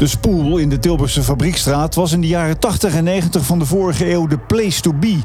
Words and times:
De 0.00 0.06
spoel 0.06 0.58
in 0.58 0.68
de 0.68 0.78
Tilburgse 0.78 1.22
Fabriekstraat 1.22 1.94
was 1.94 2.12
in 2.12 2.20
de 2.20 2.26
jaren 2.26 2.58
80 2.58 2.94
en 2.94 3.04
90 3.04 3.44
van 3.44 3.58
de 3.58 3.64
vorige 3.64 4.10
eeuw 4.10 4.26
de 4.26 4.38
place 4.38 4.80
to 4.80 4.92
be. 4.94 5.20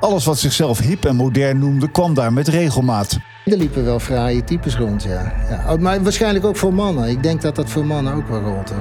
Alles 0.00 0.24
wat 0.24 0.38
zichzelf 0.38 0.78
hip 0.78 1.04
en 1.04 1.16
modern 1.16 1.58
noemde, 1.58 1.90
kwam 1.90 2.14
daar 2.14 2.32
met 2.32 2.48
regelmaat. 2.48 3.18
Er 3.44 3.56
liepen 3.56 3.84
wel 3.84 3.98
fraaie 3.98 4.44
types 4.44 4.76
rond, 4.76 5.02
ja. 5.02 5.32
ja. 5.50 5.76
Maar 5.76 6.02
waarschijnlijk 6.02 6.44
ook 6.44 6.56
voor 6.56 6.74
mannen. 6.74 7.08
Ik 7.08 7.22
denk 7.22 7.42
dat 7.42 7.56
dat 7.56 7.70
voor 7.70 7.86
mannen 7.86 8.14
ook 8.14 8.28
wel 8.28 8.40
rond 8.40 8.72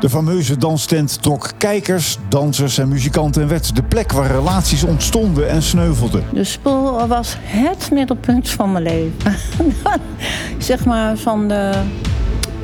De 0.00 0.10
fameuze 0.10 0.56
danstent 0.56 1.22
trok 1.22 1.52
kijkers, 1.58 2.18
dansers 2.28 2.78
en 2.78 2.88
muzikanten 2.88 3.42
en 3.42 3.48
werd 3.48 3.76
de 3.76 3.82
plek 3.82 4.12
waar 4.12 4.30
relaties 4.30 4.84
ontstonden 4.84 5.48
en 5.48 5.62
sneuvelden. 5.62 6.24
De 6.32 6.44
spoel 6.44 7.06
was 7.06 7.36
het 7.40 7.90
middelpunt 7.90 8.50
van 8.50 8.72
mijn 8.72 8.84
leven. 8.84 9.36
zeg 10.58 10.84
maar 10.84 11.16
van 11.16 11.48
de 11.48 11.72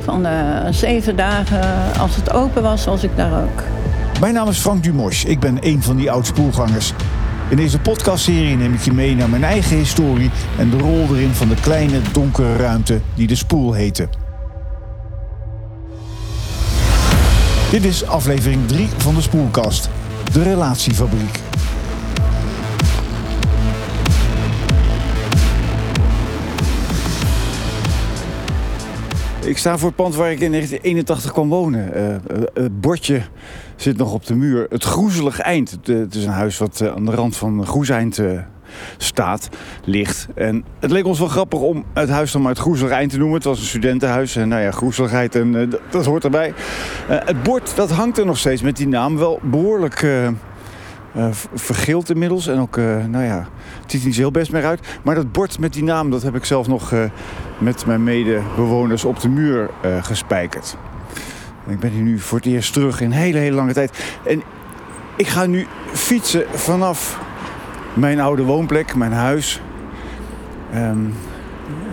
van 0.05 0.23
de 0.23 0.67
zeven 0.69 1.15
dagen, 1.15 1.93
als 1.99 2.15
het 2.15 2.33
open 2.33 2.61
was, 2.61 2.85
was 2.85 3.03
ik 3.03 3.09
daar 3.15 3.43
ook. 3.43 3.63
Mijn 4.19 4.33
naam 4.33 4.47
is 4.47 4.57
Frank 4.57 4.83
Dumos. 4.83 5.23
Ik 5.23 5.39
ben 5.39 5.57
een 5.59 5.83
van 5.83 5.95
die 5.95 6.11
oud-spoelgangers. 6.11 6.93
In 7.49 7.57
deze 7.57 7.79
podcastserie 7.79 8.57
neem 8.57 8.73
ik 8.73 8.81
je 8.81 8.91
mee 8.91 9.15
naar 9.15 9.29
mijn 9.29 9.43
eigen 9.43 9.77
historie 9.77 10.31
en 10.57 10.69
de 10.69 10.77
rol 10.77 11.07
erin 11.09 11.33
van 11.33 11.47
de 11.47 11.55
kleine 11.55 11.99
donkere 12.11 12.55
ruimte 12.55 13.01
die 13.15 13.27
de 13.27 13.35
spoel 13.35 13.73
heette. 13.73 14.09
Dit 17.71 17.83
is 17.83 18.05
aflevering 18.05 18.67
3 18.67 18.87
van 18.97 19.15
de 19.15 19.21
Spoelkast, 19.21 19.89
de 20.31 20.43
relatiefabriek. 20.43 21.44
Ik 29.45 29.57
sta 29.57 29.77
voor 29.77 29.87
het 29.87 29.97
pand 29.97 30.15
waar 30.15 30.31
ik 30.31 30.39
in 30.39 30.51
1981 30.51 31.31
kwam 31.31 31.49
wonen. 31.49 31.91
Uh, 31.97 32.43
het 32.53 32.81
bordje 32.81 33.21
zit 33.75 33.97
nog 33.97 34.13
op 34.13 34.25
de 34.25 34.35
muur. 34.35 34.65
Het 34.69 34.83
groezelig 34.83 35.39
eind. 35.39 35.77
Het, 35.83 36.15
is 36.15 36.25
een 36.25 36.31
huis 36.31 36.57
wat 36.57 36.81
aan 36.95 37.05
de 37.05 37.11
rand 37.11 37.37
van 37.37 37.65
Groeseind 37.65 38.19
staat, 38.97 39.49
ligt. 39.83 40.27
En 40.35 40.63
het 40.79 40.91
leek 40.91 41.05
ons 41.05 41.19
wel 41.19 41.27
grappig 41.27 41.59
om 41.59 41.85
het 41.93 42.09
huis 42.09 42.31
dan 42.31 42.41
maar 42.41 42.51
het 42.51 42.59
groezelig 42.59 42.91
eind 42.91 43.11
te 43.11 43.17
noemen. 43.17 43.35
Het 43.35 43.45
was 43.45 43.59
een 43.59 43.65
studentenhuis. 43.65 44.35
En 44.35 44.47
nou 44.47 44.61
ja, 44.61 44.71
groezeligheid, 44.71 45.35
en, 45.35 45.69
dat 45.89 46.05
hoort 46.05 46.23
erbij. 46.23 46.53
het 47.07 47.43
bord 47.43 47.75
dat 47.75 47.91
hangt 47.91 48.17
er 48.17 48.25
nog 48.25 48.37
steeds 48.37 48.61
met 48.61 48.77
die 48.77 48.87
naam. 48.87 49.17
Wel 49.17 49.39
behoorlijk 49.41 50.05
uh, 51.17 51.27
vergeeld 51.53 52.09
inmiddels. 52.09 52.47
En 52.47 52.59
ook, 52.59 52.77
uh, 52.77 53.05
nou 53.05 53.23
ja, 53.23 53.47
het 53.81 53.91
ziet 53.91 54.05
niet 54.05 54.15
heel 54.15 54.31
best 54.31 54.51
meer 54.51 54.65
uit. 54.65 54.79
Maar 55.03 55.15
dat 55.15 55.31
bord 55.31 55.59
met 55.59 55.73
die 55.73 55.83
naam, 55.83 56.09
dat 56.09 56.23
heb 56.23 56.35
ik 56.35 56.45
zelf 56.45 56.67
nog 56.67 56.91
uh, 56.91 57.03
met 57.57 57.85
mijn 57.85 58.03
medebewoners 58.03 59.05
op 59.05 59.19
de 59.19 59.29
muur 59.29 59.69
gespijkerd. 60.01 60.77
Ik 61.67 61.79
ben 61.79 61.91
hier 61.91 62.01
nu 62.01 62.19
voor 62.19 62.37
het 62.37 62.47
eerst 62.47 62.73
terug 62.73 63.01
in 63.01 63.11
hele, 63.11 63.37
hele 63.37 63.55
lange 63.55 63.73
tijd. 63.73 64.17
En 64.23 64.41
ik 65.15 65.27
ga 65.27 65.45
nu 65.45 65.67
fietsen 65.93 66.45
vanaf 66.53 67.19
mijn 67.93 68.19
oude 68.19 68.43
woonplek, 68.43 68.95
mijn 68.95 69.11
huis, 69.11 69.61
um, 70.75 71.13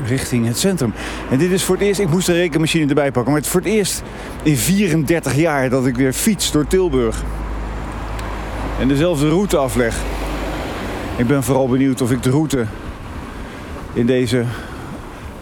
richting 0.07 0.47
het 0.47 0.59
centrum. 0.59 0.93
En 1.31 1.39
dit 1.39 1.51
is 1.51 1.65
voor 1.65 1.75
het 1.75 1.85
eerst, 1.85 2.01
ik 2.01 2.11
moest 2.11 2.27
de 2.27 2.33
rekenmachine 2.33 2.87
erbij 2.87 3.11
pakken, 3.11 3.33
maar 3.33 3.41
het 3.41 3.45
is 3.45 3.51
voor 3.51 3.61
het 3.61 3.71
eerst 3.71 4.03
in 4.43 4.57
34 4.57 5.35
jaar 5.35 5.71
dat 5.71 5.87
ik 5.87 5.97
weer 5.97 6.13
fiets 6.13 6.53
door 6.53 6.67
Tilburg 6.67 7.23
en 8.81 8.89
dezelfde 8.89 9.29
route 9.29 9.57
afleg. 9.57 9.97
Ik 11.17 11.27
ben 11.27 11.43
vooral 11.43 11.69
benieuwd 11.69 12.01
of 12.01 12.11
ik 12.11 12.23
de 12.23 12.31
route 12.31 12.67
in 13.93 14.07
deze 14.07 14.45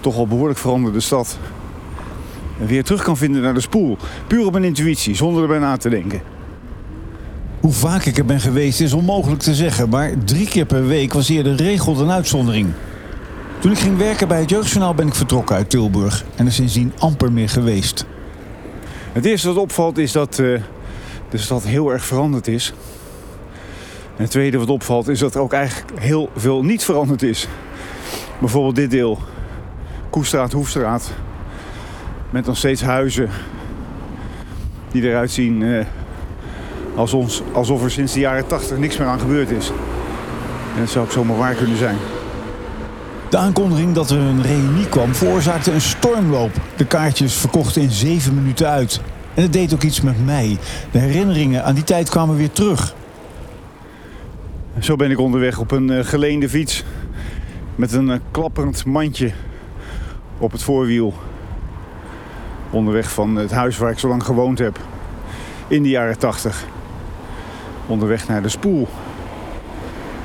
toch 0.00 0.16
al 0.16 0.26
behoorlijk 0.26 0.58
veranderde 0.58 1.00
stad 1.00 1.38
weer 2.66 2.84
terug 2.84 3.02
kan 3.02 3.16
vinden 3.16 3.42
naar 3.42 3.54
de 3.54 3.60
spoel. 3.60 3.96
Puur 4.26 4.46
op 4.46 4.52
mijn 4.52 4.64
intuïtie, 4.64 5.14
zonder 5.14 5.42
erbij 5.42 5.58
na 5.58 5.76
te 5.76 5.88
denken. 5.88 6.22
Hoe 7.60 7.72
vaak 7.72 8.04
ik 8.04 8.18
er 8.18 8.24
ben 8.24 8.40
geweest 8.40 8.80
is 8.80 8.92
onmogelijk 8.92 9.40
te 9.40 9.54
zeggen, 9.54 9.88
maar 9.88 10.12
drie 10.24 10.48
keer 10.48 10.66
per 10.66 10.86
week 10.86 11.12
was 11.12 11.28
eerder 11.28 11.54
regel 11.54 11.94
dan 11.94 12.10
uitzondering. 12.10 12.68
Toen 13.58 13.72
ik 13.72 13.78
ging 13.78 13.98
werken 13.98 14.28
bij 14.28 14.40
het 14.40 14.50
Jeugdjournaal 14.50 14.94
ben 14.94 15.06
ik 15.06 15.14
vertrokken 15.14 15.56
uit 15.56 15.70
Tilburg 15.70 16.24
en 16.36 16.46
er 16.46 16.52
sindsdien 16.52 16.92
amper 16.98 17.32
meer 17.32 17.48
geweest. 17.48 18.06
Het 19.12 19.24
eerste 19.24 19.48
wat 19.48 19.56
opvalt 19.56 19.98
is 19.98 20.12
dat 20.12 20.38
uh, 20.38 20.60
de 21.30 21.38
stad 21.38 21.64
heel 21.64 21.92
erg 21.92 22.04
veranderd 22.04 22.48
is. 22.48 22.72
En 24.20 24.26
het 24.26 24.34
tweede 24.34 24.58
wat 24.58 24.68
opvalt 24.68 25.08
is 25.08 25.18
dat 25.18 25.34
er 25.34 25.40
ook 25.40 25.52
eigenlijk 25.52 26.00
heel 26.00 26.30
veel 26.36 26.62
niet 26.62 26.84
veranderd 26.84 27.22
is. 27.22 27.48
Bijvoorbeeld 28.38 28.74
dit 28.74 28.90
deel. 28.90 29.18
Koestraat, 30.10 30.52
Hoefstraat. 30.52 31.10
Met 32.30 32.46
nog 32.46 32.56
steeds 32.56 32.82
huizen 32.82 33.28
die 34.90 35.02
eruit 35.02 35.30
zien 35.30 35.62
eh, 35.62 35.84
als 36.94 37.12
ons, 37.12 37.42
alsof 37.52 37.84
er 37.84 37.90
sinds 37.90 38.12
de 38.12 38.20
jaren 38.20 38.46
80 38.46 38.78
niks 38.78 38.96
meer 38.96 39.06
aan 39.06 39.20
gebeurd 39.20 39.50
is. 39.50 39.72
En 40.74 40.80
dat 40.80 40.90
zou 40.90 41.04
ook 41.04 41.12
zomaar 41.12 41.36
waar 41.36 41.54
kunnen 41.54 41.76
zijn. 41.76 41.96
De 43.30 43.36
aankondiging 43.36 43.94
dat 43.94 44.10
er 44.10 44.18
een 44.18 44.42
reunie 44.42 44.88
kwam 44.88 45.14
veroorzaakte 45.14 45.72
een 45.72 45.80
stormloop. 45.80 46.52
De 46.76 46.86
kaartjes 46.86 47.34
verkochten 47.34 47.82
in 47.82 47.90
zeven 47.90 48.34
minuten 48.34 48.68
uit. 48.68 49.00
En 49.34 49.42
het 49.42 49.52
deed 49.52 49.74
ook 49.74 49.82
iets 49.82 50.00
met 50.00 50.24
mij. 50.24 50.58
De 50.90 50.98
herinneringen 50.98 51.64
aan 51.64 51.74
die 51.74 51.84
tijd 51.84 52.08
kwamen 52.08 52.36
weer 52.36 52.50
terug. 52.50 52.94
Zo 54.80 54.96
ben 54.96 55.10
ik 55.10 55.18
onderweg 55.18 55.58
op 55.58 55.70
een 55.70 55.90
uh, 55.90 56.04
geleende 56.04 56.48
fiets. 56.48 56.84
Met 57.74 57.92
een 57.92 58.08
uh, 58.08 58.14
klapperend 58.30 58.84
mandje 58.84 59.32
op 60.38 60.52
het 60.52 60.62
voorwiel. 60.62 61.14
Onderweg 62.70 63.12
van 63.12 63.36
het 63.36 63.50
huis 63.50 63.78
waar 63.78 63.90
ik 63.90 63.98
zo 63.98 64.08
lang 64.08 64.24
gewoond 64.24 64.58
heb. 64.58 64.78
In 65.68 65.82
de 65.82 65.88
jaren 65.88 66.18
80. 66.18 66.64
Onderweg 67.86 68.28
naar 68.28 68.42
de 68.42 68.48
spoel. 68.48 68.88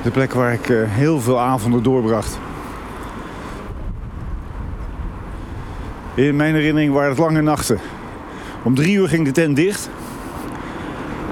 De 0.02 0.10
plek 0.10 0.32
waar 0.32 0.52
ik 0.52 0.68
uh, 0.68 0.82
heel 0.86 1.20
veel 1.20 1.40
avonden 1.40 1.82
doorbracht. 1.82 2.38
In 6.14 6.36
mijn 6.36 6.54
herinnering 6.54 6.92
waren 6.92 7.10
het 7.10 7.18
lange 7.18 7.42
nachten. 7.42 7.78
Om 8.62 8.74
drie 8.74 8.96
uur 8.96 9.08
ging 9.08 9.24
de 9.24 9.32
tent 9.32 9.56
dicht. 9.56 9.90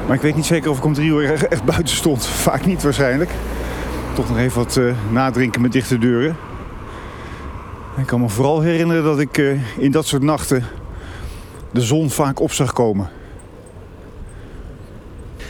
Maar 0.06 0.16
ik 0.16 0.22
weet 0.22 0.36
niet 0.36 0.46
zeker 0.46 0.70
of 0.70 0.78
ik 0.78 0.84
om 0.84 0.94
drie 0.94 1.10
uur 1.10 1.46
echt 1.48 1.64
buiten 1.64 1.96
stond. 1.96 2.26
Vaak 2.26 2.66
niet 2.66 2.82
waarschijnlijk. 2.82 3.30
Toch 4.14 4.28
nog 4.28 4.38
even 4.38 4.58
wat 4.58 4.76
uh, 4.76 4.94
nadrinken 5.10 5.60
met 5.60 5.72
dichte 5.72 5.98
deuren. 5.98 6.36
Ik 7.96 8.06
kan 8.06 8.20
me 8.20 8.28
vooral 8.28 8.60
herinneren 8.60 9.04
dat 9.04 9.20
ik 9.20 9.38
uh, 9.38 9.60
in 9.78 9.90
dat 9.90 10.06
soort 10.06 10.22
nachten 10.22 10.64
de 11.72 11.80
zon 11.80 12.10
vaak 12.10 12.40
op 12.40 12.52
zag 12.52 12.72
komen. 12.72 13.08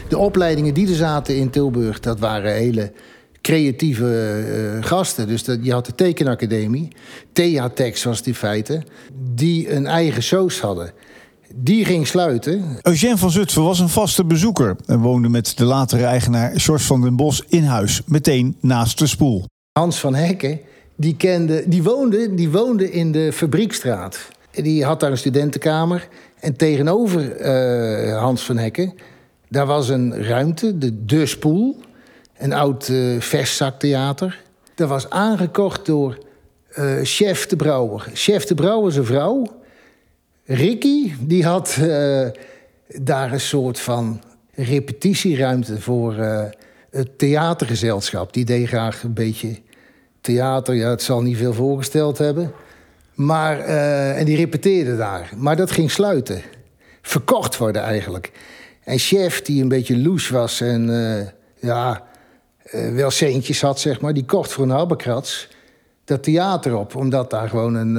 De 0.08 0.18
opleidingen 0.18 0.74
die 0.74 0.88
er 0.88 0.94
zaten 0.94 1.36
in 1.36 1.50
Tilburg, 1.50 2.00
dat 2.00 2.18
waren 2.18 2.54
hele 2.54 2.92
creatieve 3.40 4.74
uh, 4.76 4.84
gasten. 4.84 5.26
Dus 5.26 5.44
dat, 5.44 5.58
je 5.62 5.72
had 5.72 5.86
de 5.86 5.94
tekenacademie, 5.94 6.88
Theatex 7.32 8.04
was 8.04 8.22
die 8.22 8.34
feite, 8.34 8.82
die 9.34 9.72
een 9.72 9.86
eigen 9.86 10.22
soos 10.22 10.60
hadden. 10.60 10.92
Die 11.54 11.84
ging 11.84 12.06
sluiten. 12.06 12.78
Eugène 12.82 13.16
van 13.16 13.30
Zutphen 13.30 13.62
was 13.62 13.78
een 13.78 13.88
vaste 13.88 14.24
bezoeker 14.24 14.76
en 14.86 15.00
woonde 15.00 15.28
met 15.28 15.56
de 15.56 15.64
latere 15.64 16.04
eigenaar 16.04 16.60
George 16.60 16.84
van 16.84 17.00
den 17.00 17.16
Bos 17.16 17.44
in 17.48 17.64
huis, 17.64 18.02
meteen 18.06 18.56
naast 18.60 18.98
de 18.98 19.06
spoel. 19.06 19.44
Hans 19.72 20.00
van 20.00 20.14
Hekken, 20.14 20.60
die, 20.96 21.16
kende, 21.16 21.68
die, 21.68 21.82
woonde, 21.82 22.34
die 22.34 22.50
woonde 22.50 22.90
in 22.90 23.12
de 23.12 23.32
Fabriekstraat. 23.32 24.28
Die 24.50 24.84
had 24.84 25.00
daar 25.00 25.10
een 25.10 25.18
studentenkamer. 25.18 26.08
En 26.40 26.56
tegenover 26.56 27.40
uh, 27.40 28.18
Hans 28.18 28.42
van 28.42 28.56
Hekken, 28.56 28.94
daar 29.48 29.66
was 29.66 29.88
een 29.88 30.24
ruimte, 30.24 30.78
de 30.78 31.04
De 31.04 31.26
Spoel. 31.26 31.76
Een 32.38 32.52
oud 32.52 32.88
uh, 32.88 33.20
vestzaktheater. 33.20 34.42
Dat 34.74 34.88
was 34.88 35.10
aangekocht 35.10 35.86
door 35.86 36.18
uh, 36.78 36.94
Chef 37.02 37.46
de 37.46 37.56
Brouwer. 37.56 38.10
Chef 38.12 38.44
de 38.44 38.54
Brouwer, 38.54 38.92
zijn 38.92 39.04
vrouw, 39.04 39.46
Ricky, 40.46 41.12
die 41.20 41.44
had 41.44 41.76
uh, 41.80 42.26
daar 42.86 43.32
een 43.32 43.40
soort 43.40 43.80
van 43.80 44.22
repetitieruimte 44.54 45.80
voor 45.80 46.14
uh, 46.14 46.44
het 46.90 47.18
theatergezelschap. 47.18 48.32
Die 48.32 48.44
deed 48.44 48.66
graag 48.66 49.02
een 49.02 49.14
beetje 49.14 49.58
theater. 50.20 50.74
Ja, 50.74 50.90
het 50.90 51.02
zal 51.02 51.22
niet 51.22 51.36
veel 51.36 51.52
voorgesteld 51.52 52.18
hebben. 52.18 52.52
Maar, 53.14 53.58
uh, 53.58 54.18
en 54.18 54.24
die 54.24 54.36
repeteerde 54.36 54.96
daar. 54.96 55.30
Maar 55.36 55.56
dat 55.56 55.70
ging 55.70 55.90
sluiten. 55.90 56.42
Verkocht 57.02 57.56
worden 57.56 57.82
eigenlijk. 57.82 58.32
En 58.82 58.98
chef, 58.98 59.42
die 59.42 59.62
een 59.62 59.68
beetje 59.68 59.98
loes 59.98 60.28
was 60.28 60.60
en 60.60 60.88
ja, 61.60 62.02
wel 62.92 63.10
centjes 63.10 63.60
had, 63.60 63.80
zeg 63.80 64.00
maar... 64.00 64.12
die 64.12 64.24
kocht 64.24 64.52
voor 64.52 64.64
een 64.64 64.70
habbekrats 64.70 65.48
dat 66.04 66.22
theater 66.22 66.76
op. 66.76 66.94
Omdat 66.94 67.30
daar 67.30 67.48
gewoon 67.48 67.74
een, 67.74 67.94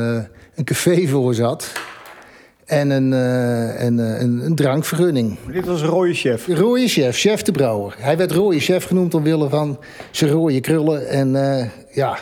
een 0.55 0.63
café 0.63 1.07
voor 1.07 1.33
zat 1.33 1.71
en 2.65 2.89
een, 2.89 3.11
uh, 3.11 3.83
een, 3.83 3.97
een, 3.97 4.45
een, 4.45 4.55
drankvergunning. 4.55 5.37
dit 5.51 5.65
was 5.65 5.81
rode 5.81 6.13
chef? 6.13 6.47
Rode 6.47 6.87
chef, 6.87 7.17
chef 7.17 7.41
de 7.41 7.51
brouwer. 7.51 7.95
Hij 7.97 8.17
werd 8.17 8.31
rode 8.31 8.59
chef 8.59 8.85
genoemd 8.85 9.13
omwille 9.13 9.49
van 9.49 9.79
zijn 10.11 10.31
rode 10.31 10.59
krullen. 10.59 11.07
En 11.07 11.33
uh, 11.33 11.65
ja, 11.91 12.17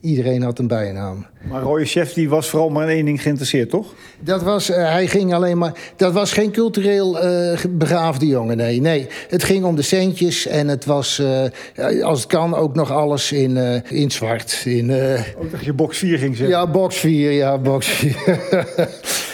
iedereen 0.00 0.42
had 0.42 0.58
een 0.58 0.66
bijnaam. 0.66 1.26
Maar 1.48 1.62
Roy 1.62 1.84
Chef 1.86 2.12
die 2.12 2.28
was 2.28 2.48
vooral 2.48 2.68
maar 2.70 2.82
in 2.90 2.94
één 2.96 3.04
ding 3.04 3.22
geïnteresseerd, 3.22 3.70
toch? 3.70 3.86
Dat 4.20 4.42
was, 4.42 4.70
eh, 4.70 4.90
hij 4.90 5.06
ging 5.06 5.34
alleen 5.34 5.58
maar. 5.58 5.72
Dat 5.96 6.12
was 6.12 6.32
geen 6.32 6.50
cultureel 6.50 7.12
ge- 7.56 7.68
begaafde 7.68 8.26
jongen. 8.26 8.56
Nee, 8.56 8.80
nee. 8.80 9.06
Het 9.28 9.44
ging 9.44 9.64
om 9.64 9.76
de 9.76 9.82
centjes 9.82 10.46
en 10.46 10.68
het 10.68 10.84
was, 10.84 11.18
eh, 11.18 12.02
als 12.04 12.18
het 12.20 12.28
kan, 12.28 12.54
ook 12.54 12.74
nog 12.74 12.90
alles 12.90 13.32
in, 13.32 13.56
in 13.88 14.10
zwart. 14.10 14.62
In, 14.64 14.90
Ook 15.38 15.50
dat 15.50 15.64
je 15.64 15.72
box 15.72 15.98
4 15.98 16.18
ging 16.18 16.36
zeggen. 16.36 16.56
ja, 16.56 16.66
box 16.70 16.96
4, 16.96 17.30
ja, 17.30 17.58
box 17.58 17.86
4. 17.86 18.16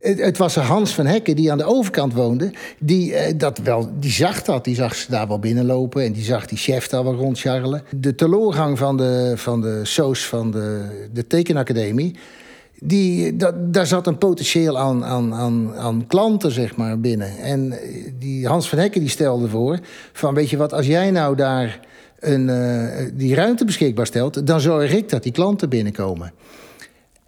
het, 0.01 0.21
het 0.21 0.37
was 0.39 0.55
Hans 0.55 0.95
van 0.95 1.07
Hekken 1.07 1.37
die 1.37 1.53
aan 1.53 1.59
de 1.59 1.65
overkant 1.65 2.15
woonde. 2.15 2.51
Die, 2.79 3.37
dat 3.37 3.59
wel, 3.59 3.89
die 4.01 4.11
zag 4.13 4.43
dat. 4.43 4.65
Die 4.65 4.75
zag 4.75 4.95
ze 4.95 5.11
daar 5.11 5.29
wel 5.29 5.39
binnenlopen. 5.39 6.03
En 6.05 6.13
die 6.13 6.25
zag 6.25 6.47
die 6.47 6.59
chef 6.59 6.89
daar 6.89 7.05
wel 7.05 7.15
rondcharrelen. 7.15 7.83
De 7.97 8.15
teloorgang 8.15 8.79
van 8.79 8.97
de, 8.97 9.33
van 9.37 9.61
de 9.61 9.81
SOS 9.83 10.27
van 10.27 10.51
de, 10.51 10.83
de 11.13 11.27
tekenacademie... 11.27 11.97
Die, 12.81 13.37
dat, 13.37 13.75
daar 13.75 13.87
zat 13.87 14.07
een 14.07 14.19
potentieel 14.19 14.79
aan, 14.79 15.05
aan, 15.05 15.35
aan, 15.35 15.75
aan 15.75 16.07
klanten 16.07 16.51
zeg 16.51 16.77
maar, 16.77 17.01
binnen. 17.01 17.39
En 17.39 17.73
eh, 17.73 18.13
die 18.19 18.47
Hans 18.47 18.69
van 18.69 18.79
Hekken 18.79 19.01
die 19.01 19.11
stelde 19.11 19.49
voor... 19.49 19.79
van 20.13 20.35
weet 20.35 20.51
je 20.51 20.57
wat, 20.57 20.73
als 20.73 20.87
jij 20.87 21.11
nou 21.11 21.37
daar 21.37 21.81
een, 22.19 22.49
eh, 22.49 23.07
die 23.15 23.35
ruimte 23.35 23.65
beschikbaar 23.65 24.07
stelt... 24.07 24.47
dan 24.47 24.61
zorg 24.61 24.93
ik 24.93 25.09
dat 25.09 25.23
die 25.23 25.33
klanten 25.33 25.69
binnenkomen. 25.69 26.33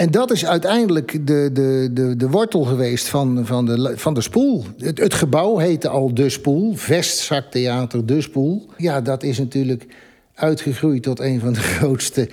En 0.00 0.11
dat 0.11 0.31
is 0.31 0.46
uiteindelijk 0.46 1.26
de, 1.26 1.50
de, 1.52 1.90
de, 1.93 2.17
de 2.17 2.28
wortel 2.28 2.62
geweest 2.62 3.08
van, 3.08 3.46
van, 3.46 3.67
de, 3.67 3.93
van 3.96 4.14
de 4.14 4.20
spoel. 4.20 4.64
Het, 4.78 4.99
het 4.99 5.14
gebouw 5.14 5.58
heette 5.58 5.88
al 5.88 6.14
De 6.14 6.28
Spoel, 6.28 6.75
Vestzaktheater 6.75 8.06
De 8.06 8.20
Spoel. 8.20 8.67
Ja, 8.76 9.00
dat 9.00 9.22
is 9.22 9.38
natuurlijk 9.38 9.87
uitgegroeid 10.34 11.02
tot 11.02 11.20
een 11.20 11.40
van 11.40 11.52
de 11.52 11.61
grootste 11.76 12.28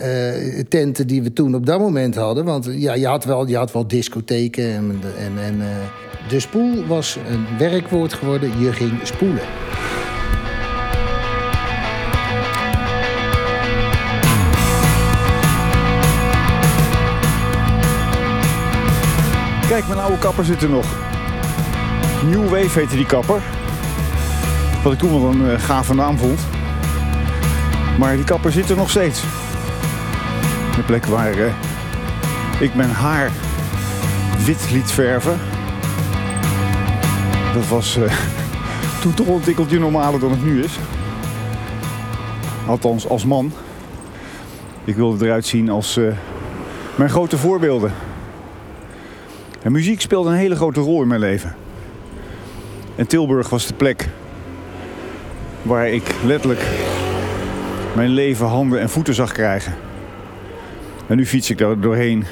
eh, 0.00 0.64
tenten 0.68 1.06
die 1.06 1.22
we 1.22 1.32
toen 1.32 1.54
op 1.54 1.66
dat 1.66 1.78
moment 1.78 2.14
hadden. 2.14 2.44
Want 2.44 2.68
ja, 2.70 2.94
je, 2.94 3.06
had 3.06 3.24
wel, 3.24 3.46
je 3.46 3.56
had 3.56 3.72
wel 3.72 3.86
discotheken 3.86 4.64
en, 4.64 5.00
en, 5.18 5.32
en 5.44 5.60
eh, 5.60 6.28
De 6.28 6.40
Spoel 6.40 6.86
was 6.86 7.18
een 7.28 7.58
werkwoord 7.58 8.12
geworden. 8.12 8.60
Je 8.60 8.72
ging 8.72 8.92
spoelen. 9.02 9.42
Kijk, 19.68 19.86
mijn 19.86 20.00
oude 20.00 20.18
kapper 20.18 20.44
zit 20.44 20.62
er 20.62 20.70
nog. 20.70 20.86
New 22.30 22.48
Wave 22.48 22.78
heette 22.78 22.96
die 22.96 23.06
kapper. 23.06 23.42
Wat 24.82 24.92
ik 24.92 24.98
toen 24.98 25.10
wel 25.10 25.30
een 25.30 25.50
eh, 25.50 25.60
gave 25.60 25.94
naam 25.94 26.18
vond. 26.18 26.40
Maar 27.98 28.16
die 28.16 28.24
kapper 28.24 28.52
zit 28.52 28.70
er 28.70 28.76
nog 28.76 28.90
steeds. 28.90 29.22
De 30.80 30.86
plek 30.86 31.06
waar 31.06 31.32
eh, 31.32 31.52
ik 32.60 32.74
mijn 32.74 32.90
haar 32.90 33.30
wit 34.44 34.70
liet 34.72 34.90
verven. 34.90 35.38
Dat 37.54 37.68
was 37.68 37.96
eh, 37.96 38.12
toen 39.00 39.14
toch 39.14 39.26
een 39.26 39.40
tikkeltje 39.40 39.78
normaler 39.78 40.20
dan 40.20 40.30
het 40.30 40.44
nu 40.44 40.62
is. 40.62 40.78
Althans, 42.66 43.08
als 43.08 43.24
man. 43.24 43.52
Ik 44.84 44.96
wilde 44.96 45.26
eruit 45.26 45.46
zien 45.46 45.70
als 45.70 45.96
eh, 45.96 46.04
mijn 46.94 47.10
grote 47.10 47.38
voorbeelden. 47.38 47.92
En 49.62 49.72
muziek 49.72 50.00
speelde 50.00 50.30
een 50.30 50.36
hele 50.36 50.56
grote 50.56 50.80
rol 50.80 51.02
in 51.02 51.08
mijn 51.08 51.20
leven. 51.20 51.54
En 52.96 53.06
Tilburg 53.06 53.48
was 53.48 53.66
de 53.66 53.74
plek 53.74 54.08
waar 55.62 55.88
ik 55.88 56.14
letterlijk 56.24 56.62
mijn 57.94 58.10
leven 58.10 58.46
handen 58.46 58.80
en 58.80 58.90
voeten 58.90 59.14
zag 59.14 59.32
krijgen. 59.32 59.88
En 61.10 61.16
nu 61.16 61.26
fiets 61.26 61.50
ik 61.50 61.58
daar 61.58 61.80
doorheen. 61.80 62.24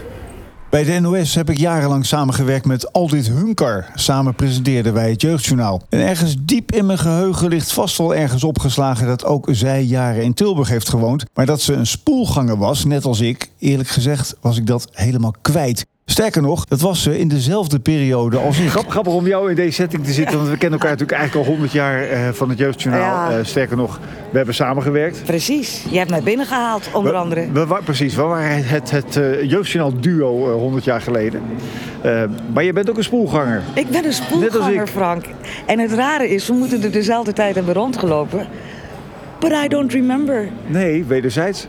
Bij 0.70 0.84
de 0.84 1.00
NOS 1.00 1.34
heb 1.34 1.50
ik 1.50 1.58
jarenlang 1.58 2.06
samengewerkt 2.06 2.66
met 2.66 2.92
Aldit 2.92 3.28
Hunkar. 3.28 3.86
Samen 3.94 4.34
presenteerden 4.34 4.92
wij 4.92 5.10
het 5.10 5.20
Jeugdjournaal. 5.20 5.82
En 5.88 6.00
ergens 6.00 6.36
diep 6.40 6.72
in 6.72 6.86
mijn 6.86 6.98
geheugen 6.98 7.48
ligt 7.48 7.72
vast 7.72 7.98
wel 7.98 8.14
ergens 8.14 8.44
opgeslagen 8.44 9.06
dat 9.06 9.24
ook 9.24 9.48
zij 9.50 9.82
jaren 9.82 10.22
in 10.22 10.34
Tilburg 10.34 10.68
heeft 10.68 10.88
gewoond. 10.88 11.24
Maar 11.34 11.46
dat 11.46 11.60
ze 11.60 11.72
een 11.72 11.86
spoelganger 11.86 12.58
was, 12.58 12.84
net 12.84 13.04
als 13.04 13.20
ik. 13.20 13.50
Eerlijk 13.58 13.88
gezegd 13.88 14.36
was 14.40 14.56
ik 14.56 14.66
dat 14.66 14.88
helemaal 14.92 15.34
kwijt. 15.42 15.86
Sterker 16.10 16.42
nog, 16.42 16.64
dat 16.64 16.80
was 16.80 17.02
ze 17.02 17.18
in 17.18 17.28
dezelfde 17.28 17.78
periode 17.78 18.36
als 18.38 18.58
ik. 18.58 18.68
Grap, 18.70 18.90
grappig 18.90 19.12
om 19.12 19.26
jou 19.26 19.50
in 19.50 19.56
deze 19.56 19.70
setting 19.72 20.04
te 20.04 20.12
zitten, 20.12 20.36
want 20.36 20.48
we 20.48 20.56
kennen 20.56 20.78
elkaar 20.78 20.90
natuurlijk 20.96 21.18
eigenlijk 21.18 21.46
al 21.48 21.52
100 21.54 21.72
jaar 21.72 22.02
eh, 22.02 22.28
van 22.32 22.48
het 22.48 22.58
Jeugdjournaal. 22.58 23.30
Ja. 23.30 23.38
Eh, 23.38 23.44
sterker 23.44 23.76
nog, 23.76 24.00
we 24.30 24.36
hebben 24.36 24.54
samengewerkt. 24.54 25.22
Precies. 25.24 25.84
Je 25.90 25.98
hebt 25.98 26.10
mij 26.10 26.22
binnengehaald, 26.22 26.88
onder 26.92 27.12
We- 27.12 27.18
andere. 27.18 27.52
We, 27.52 27.66
wa- 27.66 27.80
precies, 27.84 28.14
we 28.14 28.22
waren 28.22 28.64
het, 28.66 28.90
het 28.90 29.16
eh, 29.16 29.42
Jeugdjournaal 29.50 30.00
duo 30.00 30.46
eh, 30.48 30.52
100 30.54 30.84
jaar 30.84 31.00
geleden. 31.00 31.42
Eh, 32.02 32.22
maar 32.52 32.64
je 32.64 32.72
bent 32.72 32.90
ook 32.90 32.96
een 32.96 33.04
spoelganger. 33.04 33.62
Ik 33.74 33.86
ben 33.88 33.94
een 33.96 34.02
Net 34.02 34.04
als 34.06 34.16
spoelganger, 34.16 34.82
ik. 34.82 34.88
Frank. 34.88 35.24
En 35.66 35.78
het 35.78 35.92
rare 35.92 36.28
is, 36.28 36.46
we 36.46 36.52
moeten 36.54 36.82
er 36.82 36.90
dezelfde 36.92 37.32
tijd 37.32 37.54
hebben 37.54 37.74
rondgelopen. 37.74 38.46
But 39.38 39.52
I 39.64 39.68
don't 39.68 39.92
remember. 39.92 40.48
Nee, 40.66 41.04
wederzijds. 41.04 41.66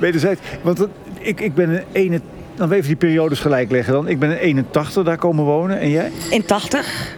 Wederzijds. 0.00 0.40
Want 0.62 0.76
dat- 0.76 0.88
ik, 1.18 1.40
ik 1.40 1.54
ben 1.54 1.70
een 1.70 1.82
ene... 1.92 2.20
Dan 2.60 2.68
we 2.68 2.74
even 2.74 2.86
die 2.86 2.96
periodes 2.96 3.40
gelijk 3.40 3.70
leggen 3.70 3.92
dan. 3.92 4.08
Ik 4.08 4.18
ben 4.18 4.30
in 4.30 4.36
81 4.36 5.04
daar 5.04 5.16
komen 5.16 5.44
wonen 5.44 5.78
en 5.78 5.90
jij? 5.90 6.10
In 6.30 6.44
80. 6.44 7.16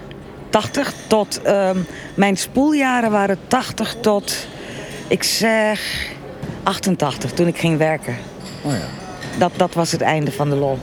80 0.49 0.93
tot... 1.07 1.43
ehm, 1.43 1.77
mijn 2.15 2.37
spoeljaren 2.37 3.11
waren 3.11 3.39
80 3.47 3.97
tot... 4.01 4.47
Ik 5.09 5.23
zeg... 5.23 6.09
88, 6.63 7.33
toen 7.33 7.47
ik 7.47 7.59
ging 7.59 7.79
werken. 7.79 8.17
Oh 8.63 8.73
ja. 8.73 8.79
Dat, 9.39 9.53
dat 9.57 9.75
was 9.75 9.93
het 9.93 10.01
einde 10.01 10.33
van 10.33 10.51
de 10.51 10.57
lol. 10.57 10.79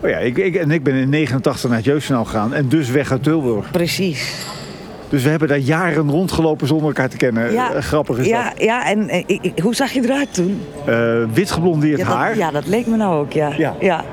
Oh 0.00 0.10
ja, 0.10 0.18
ik, 0.18 0.36
ik, 0.36 0.54
en 0.54 0.70
ik 0.70 0.82
ben 0.82 0.94
in 0.94 1.08
89 1.08 1.68
naar 1.68 1.78
het 1.78 1.86
Jeugdjournaal 1.86 2.24
gegaan 2.24 2.54
en 2.54 2.68
dus 2.68 2.90
weg 2.90 3.10
uit 3.10 3.22
Tilburg. 3.22 3.70
Precies. 3.70 4.34
Dus 5.10 5.22
we 5.22 5.28
hebben 5.28 5.48
daar 5.48 5.58
jaren 5.58 6.10
rondgelopen 6.10 6.66
zonder 6.66 6.86
elkaar 6.86 7.08
te 7.08 7.16
kennen. 7.16 7.52
Ja, 7.52 7.72
Eh, 7.72 7.82
grappig 7.82 8.18
is 8.18 8.26
ja, 8.26 8.52
ja, 8.58 8.86
en 8.86 9.08
eh, 9.08 9.40
hoe 9.62 9.74
zag 9.74 9.90
je 9.92 10.02
eruit 10.04 10.34
toen? 10.34 10.60
dat. 10.84 10.94
Eh, 10.94 11.10
wit 11.32 11.50
geblondeerd 11.50 11.98
Ja 11.98 12.06
haar. 12.06 12.28
dat, 12.28 12.36
ja, 12.38 12.50
dat 12.50 12.66
leek 12.66 12.86
me 12.86 12.96
nou 12.96 13.20
ook, 13.20 13.32
ja. 13.32 13.52
Ja. 13.56 13.74
ja. 13.80 14.04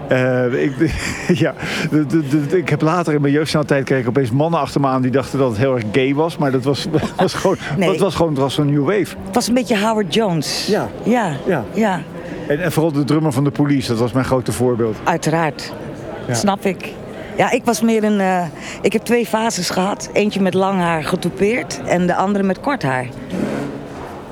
Ik, 0.45 0.71
ja, 1.43 1.53
de, 1.91 2.05
de, 2.05 2.27
de- 2.47 2.57
ik 2.57 2.69
heb 2.69 2.81
later 2.81 3.13
in 3.13 3.21
mijn 3.21 3.33
jeugdjournaaltijd 3.33 3.85
kreeg 3.85 3.99
ik 4.01 4.07
opeens 4.07 4.31
mannen 4.31 4.59
achter 4.59 4.81
me 4.81 4.87
aan 4.87 5.01
die 5.01 5.11
dachten 5.11 5.39
dat 5.39 5.49
het 5.49 5.57
heel 5.57 5.75
erg 5.75 5.83
gay 5.91 6.13
was. 6.15 6.37
Maar 6.37 6.51
dat 6.51 6.63
was, 6.63 6.85
was 7.17 7.33
gewoon, 7.41 7.57
Nee. 7.77 7.89
dat 7.89 7.97
was 7.99 8.15
gewoon 8.15 8.31
het 8.31 8.41
was 8.41 8.53
zo'n 8.53 8.71
new 8.73 8.85
wave. 8.85 9.15
Het 9.25 9.35
was 9.35 9.47
een 9.47 9.53
beetje 9.53 9.77
Howard 9.79 10.13
Jones. 10.13 10.67
Ja. 10.67 10.89
Ja. 11.03 11.31
Ja. 11.47 11.63
ja. 11.73 12.01
En, 12.47 12.59
en 12.59 12.71
vooral 12.71 12.91
de 12.91 13.03
drummer 13.03 13.31
van 13.31 13.43
de 13.43 13.51
police, 13.51 13.87
dat 13.87 13.97
was 13.97 14.11
mijn 14.11 14.25
grote 14.25 14.51
voorbeeld. 14.51 14.97
Uiteraard. 15.03 15.73
Ja. 16.27 16.33
Snap 16.33 16.65
ik. 16.65 16.93
Ja, 17.37 17.51
ik 17.51 17.65
was 17.65 17.81
meer 17.81 18.03
een. 18.03 18.19
eh, 18.19 18.45
ik 18.81 18.93
heb 18.93 19.01
twee 19.01 19.25
fases 19.25 19.69
gehad. 19.69 20.09
Eentje 20.13 20.41
met 20.41 20.53
lang 20.53 20.79
haar 20.79 21.03
getoupeerd 21.03 21.81
en 21.85 22.07
de 22.07 22.15
andere 22.15 22.43
met 22.43 22.59
kort 22.59 22.83
haar. 22.83 23.07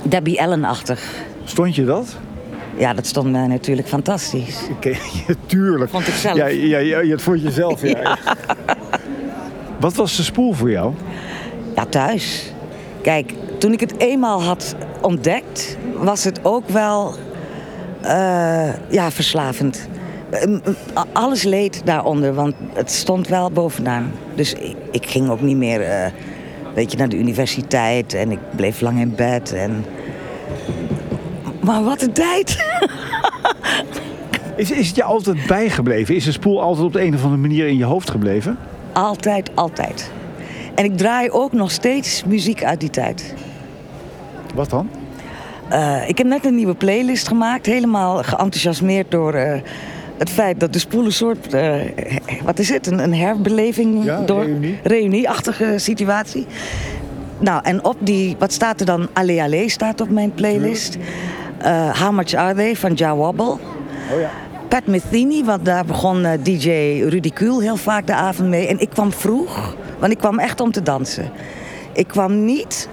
Debbie 0.03 0.41
Allen-achtig. 0.41 1.03
Stond 1.43 1.75
je 1.75 1.85
dat? 1.85 2.15
Ja, 2.77 2.93
dat 2.93 3.05
stond 3.05 3.31
mij 3.31 3.47
natuurlijk 3.47 3.87
fantastisch. 3.87 4.57
Oké, 4.75 4.89
ja, 5.27 5.33
tuurlijk. 5.45 5.91
Vond 5.91 6.07
ik 6.07 6.13
zelf. 6.13 6.37
Ja, 6.37 6.45
ja, 6.45 6.77
ja, 6.77 6.99
ja, 6.99 7.11
het 7.11 7.21
vond 7.21 7.41
je 7.41 7.51
zelf, 7.51 7.81
ja. 7.81 8.17
Wat 9.79 9.93
was 9.95 10.15
de 10.15 10.23
spoel 10.23 10.53
voor 10.53 10.71
jou? 10.71 10.93
Ja, 11.75 11.85
thuis. 11.85 12.51
Kijk, 13.01 13.33
toen 13.57 13.73
ik 13.73 13.79
het 13.79 13.97
eenmaal 13.97 14.41
had 14.43 14.75
ontdekt, 15.01 15.77
was 15.97 16.23
het 16.23 16.39
ook 16.45 16.69
wel 16.69 17.15
eh, 18.01 18.69
ja, 18.89 19.11
verslavend. 19.11 19.87
Eh, 20.35 20.47
m- 20.47 20.61
a- 20.97 21.05
Alles 21.13 21.43
leed 21.43 21.81
daaronder, 21.85 22.33
want 22.33 22.55
het 22.73 22.91
stond 22.91 23.27
wel 23.27 23.51
bovenaan. 23.51 24.11
Dus 24.35 24.53
ik, 24.53 24.75
ik 24.91 25.05
ging 25.05 25.29
ook 25.29 25.41
niet 25.41 25.57
meer 25.57 25.81
eh, 25.81 26.11
weet 26.73 26.91
je, 26.91 26.97
naar 26.97 27.09
de 27.09 27.17
universiteit 27.17 28.13
en 28.13 28.31
ik 28.31 28.39
bleef 28.55 28.81
lang 28.81 28.99
in 28.99 29.15
bed. 29.15 29.53
En... 29.53 29.85
Maar 31.61 31.83
wat 31.83 32.01
een 32.01 32.11
tijd! 32.13 32.57
Is, 34.55 34.71
is 34.71 34.87
het 34.87 34.95
je 34.95 35.03
altijd 35.03 35.47
bijgebleven? 35.47 36.15
Is 36.15 36.23
de 36.25 36.31
spoel 36.31 36.61
altijd 36.61 36.85
op 36.85 36.93
de 36.93 37.01
een 37.01 37.13
of 37.15 37.23
andere 37.23 37.41
manier 37.41 37.67
in 37.67 37.77
je 37.77 37.83
hoofd 37.83 38.09
gebleven? 38.09 38.57
Altijd, 38.93 39.49
altijd. 39.53 40.11
En 40.75 40.85
ik 40.85 40.97
draai 40.97 41.29
ook 41.29 41.51
nog 41.51 41.71
steeds 41.71 42.23
muziek 42.23 42.63
uit 42.63 42.79
die 42.79 42.89
tijd. 42.89 43.33
Wat 44.53 44.69
dan? 44.69 44.89
Eh, 45.69 46.09
ik 46.09 46.17
heb 46.17 46.27
net 46.27 46.45
een 46.45 46.55
nieuwe 46.55 46.73
playlist 46.75 47.27
gemaakt, 47.27 47.65
helemaal 47.65 48.17
geenthousiasmeerd 48.23 49.11
door 49.11 49.33
eh, 49.33 49.61
het 50.17 50.29
feit 50.29 50.59
dat 50.59 50.73
de 50.73 50.79
spoel 50.79 51.05
een 51.05 51.11
soort, 51.11 51.53
eh, 51.53 51.73
wat 52.43 52.59
is 52.59 52.69
het, 52.69 52.87
een, 52.87 52.99
een 52.99 53.13
herbeleving 53.13 54.03
Ja, 54.03 54.21
door 54.21 54.43
reunie. 54.45 54.79
reunieachtige 54.83 55.73
situatie. 55.77 56.45
Nou, 57.39 57.59
en 57.63 57.83
op 57.83 57.95
die, 57.99 58.35
wat 58.39 58.53
staat 58.53 58.79
er 58.79 58.85
dan? 58.85 59.07
Allee 59.13 59.41
Allee 59.41 59.69
staat 59.69 60.01
op 60.01 60.09
mijn 60.09 60.33
playlist. 60.33 60.97
Eh, 61.57 62.01
How 62.01 62.11
Much 62.15 62.33
Are 62.33 62.53
They 62.55 62.75
van 62.75 62.91
Ja 62.95 63.15
Wobble. 63.15 63.45
Oh 63.45 64.19
ja. 64.19 64.29
Pat 64.67 64.85
Metheny, 64.85 65.43
want 65.43 65.65
daar 65.65 65.85
begon 65.85 66.25
eh, 66.25 66.31
DJ 66.43 66.69
Rudy 67.09 67.29
Kuhl 67.31 67.59
heel 67.59 67.75
vaak 67.77 68.07
de 68.07 68.13
avond 68.13 68.49
mee. 68.49 68.67
En 68.67 68.79
ik 68.79 68.89
kwam 68.89 69.11
vroeg, 69.13 69.75
want 69.99 70.11
ik 70.11 70.17
kwam 70.17 70.39
echt 70.39 70.59
om 70.61 70.71
te 70.71 70.81
dansen. 70.81 71.29
Ik 71.93 72.07
kwam 72.07 72.45
niet 72.45 72.89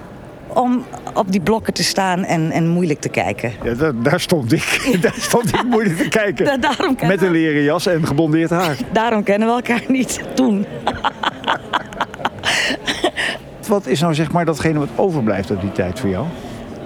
om 0.55 0.83
op 1.13 1.31
die 1.31 1.41
blokken 1.41 1.73
te 1.73 1.83
staan 1.83 2.23
en, 2.23 2.51
en 2.51 2.67
moeilijk 2.67 2.99
te 3.01 3.09
kijken. 3.09 3.51
Ja, 3.63 3.73
daar, 3.73 4.01
daar 4.03 4.19
stond 4.19 4.51
ik. 4.53 4.87
daar 5.01 5.15
stond 5.17 5.53
ik 5.53 5.63
moeilijk 5.63 5.97
te 5.97 6.07
kijken. 6.07 6.61
Da- 6.61 7.07
Met 7.07 7.21
een 7.21 7.31
leren 7.31 7.63
jas 7.63 7.85
en 7.85 8.07
geblondeerd 8.07 8.49
haar. 8.49 8.77
daarom 8.93 9.23
kennen 9.23 9.47
we 9.47 9.53
elkaar 9.53 9.83
niet 9.87 10.21
toen. 10.35 10.65
Wat 13.67 13.87
is 13.87 14.01
nou 14.01 14.13
zeg 14.13 14.31
maar 14.31 14.45
datgene 14.45 14.79
wat 14.79 14.87
overblijft 14.95 15.49
uit 15.49 15.61
die 15.61 15.71
tijd 15.71 15.99
voor 15.99 16.09
jou? 16.09 16.25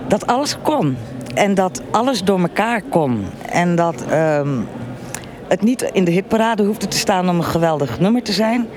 Dat 0.07 0.27
alles 0.27 0.57
kon. 0.61 0.97
En 1.33 1.53
dat 1.53 1.81
alles 1.91 2.23
door 2.23 2.39
elkaar 2.39 2.81
kon. 2.89 3.25
En 3.51 3.75
dat 3.75 4.05
ehm, 4.09 4.59
het 5.47 5.61
niet 5.61 5.81
in 5.93 6.03
de 6.03 6.11
hitparade 6.11 6.63
hoefde 6.63 6.87
te 6.87 6.97
staan 6.97 7.29
om 7.29 7.37
een 7.37 7.43
geweldig 7.43 7.99
nummer 7.99 8.23
te 8.23 8.31
zijn. 8.31 8.67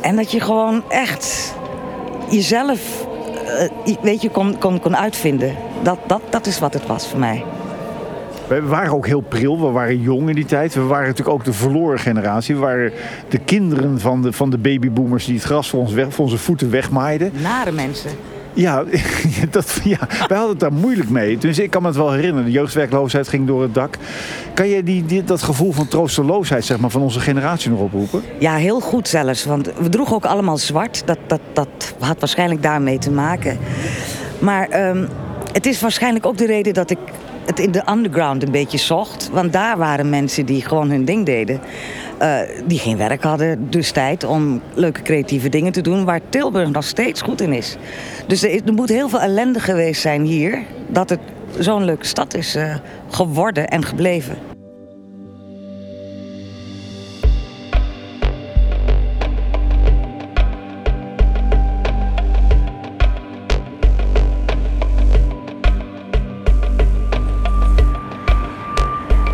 En 0.00 0.16
dat 0.16 0.30
je 0.32 0.40
gewoon 0.40 0.82
echt 0.88 1.54
jezelf, 2.30 3.06
weet 4.02 4.22
je, 4.22 4.30
kon, 4.30 4.58
kon, 4.58 4.80
kon 4.80 4.96
uitvinden. 4.96 5.56
Dat, 5.82 5.98
dat, 6.06 6.22
dat 6.30 6.46
is 6.46 6.58
wat 6.58 6.74
het 6.74 6.86
was 6.86 7.08
voor 7.08 7.18
mij. 7.18 7.44
We 8.48 8.62
waren 8.62 8.92
ook 8.92 9.06
heel 9.06 9.20
pril, 9.20 9.60
we 9.60 9.70
waren 9.70 10.00
jong 10.00 10.28
in 10.28 10.34
die 10.34 10.44
tijd. 10.44 10.74
We 10.74 10.82
waren 10.82 11.06
natuurlijk 11.06 11.36
ook 11.36 11.44
de 11.44 11.52
verloren 11.52 11.98
generatie. 11.98 12.54
We 12.54 12.60
waren 12.60 12.92
de 13.28 13.38
kinderen 13.38 14.00
van 14.00 14.22
de, 14.22 14.32
van 14.32 14.50
de 14.50 14.58
babyboomers 14.58 15.24
die 15.24 15.34
het 15.34 15.44
gras 15.44 15.68
voor, 15.68 15.80
ons 15.80 15.92
weg, 15.92 16.12
voor 16.12 16.24
onze 16.24 16.38
voeten 16.38 16.70
wegmaaiden. 16.70 17.32
Nare 17.42 17.72
mensen. 17.72 18.10
Ja, 18.58 18.84
dat, 19.50 19.80
ja, 19.84 19.98
wij 20.08 20.36
hadden 20.36 20.48
het 20.48 20.60
daar 20.60 20.72
moeilijk 20.72 21.10
mee. 21.10 21.38
Dus 21.38 21.58
ik 21.58 21.70
kan 21.70 21.82
me 21.82 21.88
het 21.88 21.96
wel 21.96 22.12
herinneren. 22.12 22.44
De 22.44 22.50
jeugdwerkloosheid 22.50 23.28
ging 23.28 23.46
door 23.46 23.62
het 23.62 23.74
dak. 23.74 23.96
Kan 24.54 24.68
je 24.68 24.82
die, 24.82 25.04
die, 25.04 25.24
dat 25.24 25.42
gevoel 25.42 25.72
van 25.72 25.88
troosteloosheid 25.88 26.64
zeg 26.64 26.78
maar, 26.78 26.90
van 26.90 27.02
onze 27.02 27.20
generatie 27.20 27.70
nog 27.70 27.80
oproepen? 27.80 28.22
Ja, 28.38 28.54
heel 28.54 28.80
goed 28.80 29.08
zelfs. 29.08 29.44
Want 29.44 29.70
we 29.78 29.88
droegen 29.88 30.14
ook 30.14 30.24
allemaal 30.24 30.56
zwart. 30.56 31.02
Dat, 31.06 31.18
dat, 31.26 31.40
dat 31.52 31.94
had 31.98 32.18
waarschijnlijk 32.18 32.62
daarmee 32.62 32.98
te 32.98 33.10
maken. 33.10 33.58
Maar 34.38 34.68
ehm, 34.68 35.06
het 35.52 35.66
is 35.66 35.80
waarschijnlijk 35.80 36.26
ook 36.26 36.38
de 36.38 36.46
reden 36.46 36.74
dat 36.74 36.90
ik 36.90 36.98
het 37.46 37.58
in 37.58 37.72
de 37.72 37.82
underground 37.90 38.42
een 38.42 38.50
beetje 38.50 38.78
zocht. 38.78 39.30
Want 39.32 39.52
daar 39.52 39.78
waren 39.78 40.10
mensen 40.10 40.46
die 40.46 40.62
gewoon 40.62 40.90
hun 40.90 41.04
ding 41.04 41.26
deden. 41.26 41.60
Eh, 42.18 42.38
die 42.66 42.78
geen 42.78 42.96
werk 42.96 43.22
hadden, 43.22 43.70
dus 43.70 43.90
tijd 43.90 44.24
om 44.24 44.60
leuke 44.74 45.02
creatieve 45.02 45.48
dingen 45.48 45.72
te 45.72 45.80
doen. 45.80 46.04
Waar 46.04 46.20
Tilburg 46.28 46.70
nog 46.70 46.84
steeds 46.84 47.22
goed 47.22 47.40
in 47.40 47.52
is. 47.52 47.76
Dus 48.26 48.42
er, 48.42 48.72
moet 48.74 48.88
heel 48.88 49.08
veel 49.08 49.20
ellende 49.20 49.60
geweest 49.60 50.00
zijn 50.00 50.22
hier. 50.22 50.62
Dat 50.86 51.10
het 51.10 51.20
zo'n 51.58 51.84
leuke 51.84 52.06
stad 52.06 52.34
is 52.34 52.54
eh, 52.54 52.74
geworden 53.08 53.68
en 53.68 53.84
gebleven. 53.84 54.36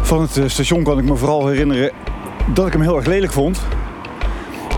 Van 0.02 0.20
het 0.20 0.36
eh, 0.36 0.48
station 0.48 0.82
kan 0.82 0.98
ik 0.98 1.04
me 1.04 1.16
vooral 1.16 1.46
herinneren 1.46 1.90
dat 2.52 2.66
ik 2.66 2.72
hem 2.72 2.82
heel 2.82 2.96
erg 2.96 3.06
lelijk 3.06 3.32
vond. 3.32 3.60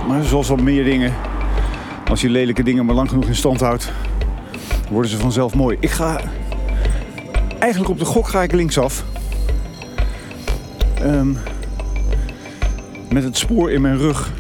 Maar 0.08 0.25
zoals 0.25 0.50
op 0.50 0.61
meer 0.61 0.85
dingen, 0.85 1.14
als 2.08 2.20
je 2.20 2.30
lelijke 2.30 2.62
dingen 2.62 2.87
maar 2.87 2.94
lang 2.94 3.08
genoeg 3.08 3.26
in 3.26 3.35
stand 3.35 3.61
houdt, 3.61 3.92
worden 4.90 5.11
ze 5.11 5.18
vanzelf 5.18 5.54
mooi. 5.54 5.76
Ik 5.80 5.90
ga 5.90 6.20
eigenlijk 7.58 7.90
op 7.90 7.99
de 7.99 8.04
gok 8.04 8.28
ga 8.28 8.42
ik 8.42 8.52
linksaf. 8.52 9.04
Ehm, 11.02 11.32
met 13.11 13.25
het 13.25 13.37
spoor 13.37 13.70
in 13.70 13.80
mijn 13.80 13.99
rug. 13.99 14.30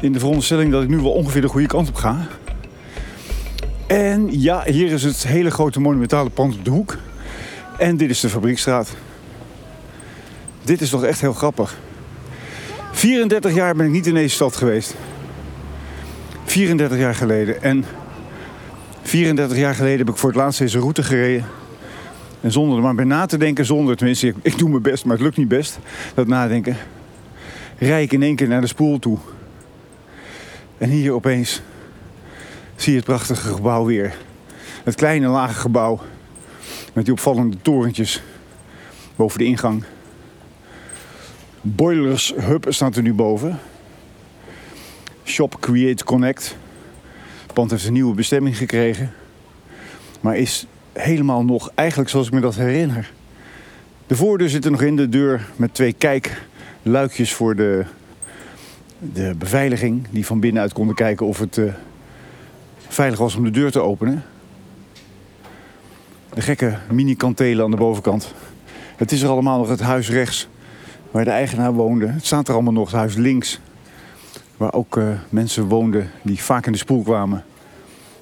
In 0.00 0.12
de 0.12 0.18
veronderstelling 0.18 0.72
dat 0.72 0.82
ik 0.82 0.88
nu 0.88 0.96
wel 0.96 1.12
ongeveer 1.12 1.40
de 1.40 1.48
goede 1.48 1.66
kant 1.66 1.88
op 1.88 1.94
ga. 1.94 2.26
En 3.86 4.40
ja, 4.40 4.62
hier 4.64 4.92
is 4.92 5.02
het 5.02 5.26
hele 5.26 5.50
grote 5.50 5.80
monumentale 5.80 6.30
pand 6.30 6.54
op 6.54 6.64
de 6.64 6.70
hoek. 6.70 6.96
En 7.78 7.96
dit 7.96 8.10
is 8.10 8.20
de 8.20 8.28
fabriekstraat. 8.28 8.94
Dit 10.62 10.80
is 10.80 10.90
toch 10.90 11.04
echt 11.04 11.20
heel 11.20 11.32
grappig. 11.32 11.76
34 13.04 13.54
jaar 13.54 13.74
ben 13.74 13.86
ik 13.86 13.92
niet 13.92 14.06
in 14.06 14.14
deze 14.14 14.34
stad 14.34 14.56
geweest. 14.56 14.94
34 16.44 16.98
jaar 16.98 17.14
geleden. 17.14 17.62
En 17.62 17.84
34 19.02 19.58
jaar 19.58 19.74
geleden 19.74 19.98
heb 19.98 20.08
ik 20.08 20.16
voor 20.16 20.28
het 20.28 20.38
laatst 20.38 20.58
deze 20.58 20.78
route 20.78 21.02
gereden. 21.02 21.44
En 22.40 22.52
zonder 22.52 22.76
er 22.76 22.82
maar 22.82 22.94
bij 22.94 23.04
na 23.04 23.26
te 23.26 23.36
denken, 23.36 23.64
zonder 23.64 23.96
tenminste, 23.96 24.26
ik, 24.26 24.34
ik 24.42 24.58
doe 24.58 24.68
mijn 24.68 24.82
best, 24.82 25.04
maar 25.04 25.14
het 25.14 25.24
lukt 25.24 25.36
niet 25.36 25.48
best. 25.48 25.78
Dat 26.14 26.26
nadenken. 26.26 26.76
Rijd 27.78 28.04
ik 28.04 28.12
in 28.12 28.22
één 28.22 28.36
keer 28.36 28.48
naar 28.48 28.60
de 28.60 28.66
spoel 28.66 28.98
toe. 28.98 29.18
En 30.78 30.88
hier 30.88 31.12
opeens 31.12 31.62
zie 32.76 32.92
je 32.92 32.98
het 32.98 33.06
prachtige 33.06 33.48
gebouw 33.48 33.84
weer. 33.84 34.16
Het 34.84 34.94
kleine 34.94 35.28
lage 35.28 35.60
gebouw. 35.60 36.00
Met 36.92 37.04
die 37.04 37.14
opvallende 37.14 37.56
torentjes 37.62 38.22
boven 39.16 39.38
de 39.38 39.44
ingang. 39.44 39.84
Boilers 41.66 42.34
Hub 42.36 42.66
staat 42.68 42.96
er 42.96 43.02
nu 43.02 43.14
boven. 43.14 43.58
Shop 45.24 45.56
Create 45.60 46.04
Connect. 46.04 46.56
Het 47.42 47.52
pand 47.52 47.70
heeft 47.70 47.86
een 47.86 47.92
nieuwe 47.92 48.14
bestemming 48.14 48.56
gekregen. 48.56 49.12
Maar 50.20 50.36
is 50.36 50.66
helemaal 50.92 51.44
nog 51.44 51.70
eigenlijk 51.74 52.10
zoals 52.10 52.26
ik 52.26 52.32
me 52.32 52.40
dat 52.40 52.54
herinner. 52.54 53.12
De 54.06 54.16
voordeur 54.16 54.48
zit 54.48 54.64
er 54.64 54.70
nog 54.70 54.82
in, 54.82 54.96
de 54.96 55.08
deur 55.08 55.48
met 55.56 55.74
twee 55.74 55.92
kijkluikjes 55.92 57.32
voor 57.32 57.56
de, 57.56 57.84
de 58.98 59.34
beveiliging. 59.38 60.06
Die 60.10 60.26
van 60.26 60.40
binnenuit 60.40 60.72
konden 60.72 60.94
kijken 60.94 61.26
of 61.26 61.38
het 61.38 61.58
eh, 61.58 61.72
veilig 62.88 63.18
was 63.18 63.34
om 63.34 63.44
de 63.44 63.50
deur 63.50 63.70
te 63.70 63.80
openen. 63.80 64.24
De 66.34 66.40
gekke 66.40 66.78
mini-kantelen 66.90 67.64
aan 67.64 67.70
de 67.70 67.76
bovenkant. 67.76 68.34
Het 68.96 69.12
is 69.12 69.22
er 69.22 69.28
allemaal 69.28 69.58
nog 69.58 69.68
het 69.68 69.80
huis 69.80 70.10
rechts 70.10 70.48
waar 71.14 71.24
de 71.24 71.30
eigenaar 71.30 71.72
woonde. 71.72 72.06
Het 72.06 72.26
staat 72.26 72.48
er 72.48 72.54
allemaal 72.54 72.72
nog, 72.72 72.90
het 72.90 72.96
huis 72.96 73.14
links. 73.14 73.60
Waar 74.56 74.72
ook 74.72 74.96
eh, 74.96 75.08
mensen 75.28 75.64
woonden 75.64 76.10
die 76.22 76.42
vaak 76.42 76.66
in 76.66 76.72
de 76.72 76.78
spoel 76.78 77.02
kwamen. 77.02 77.44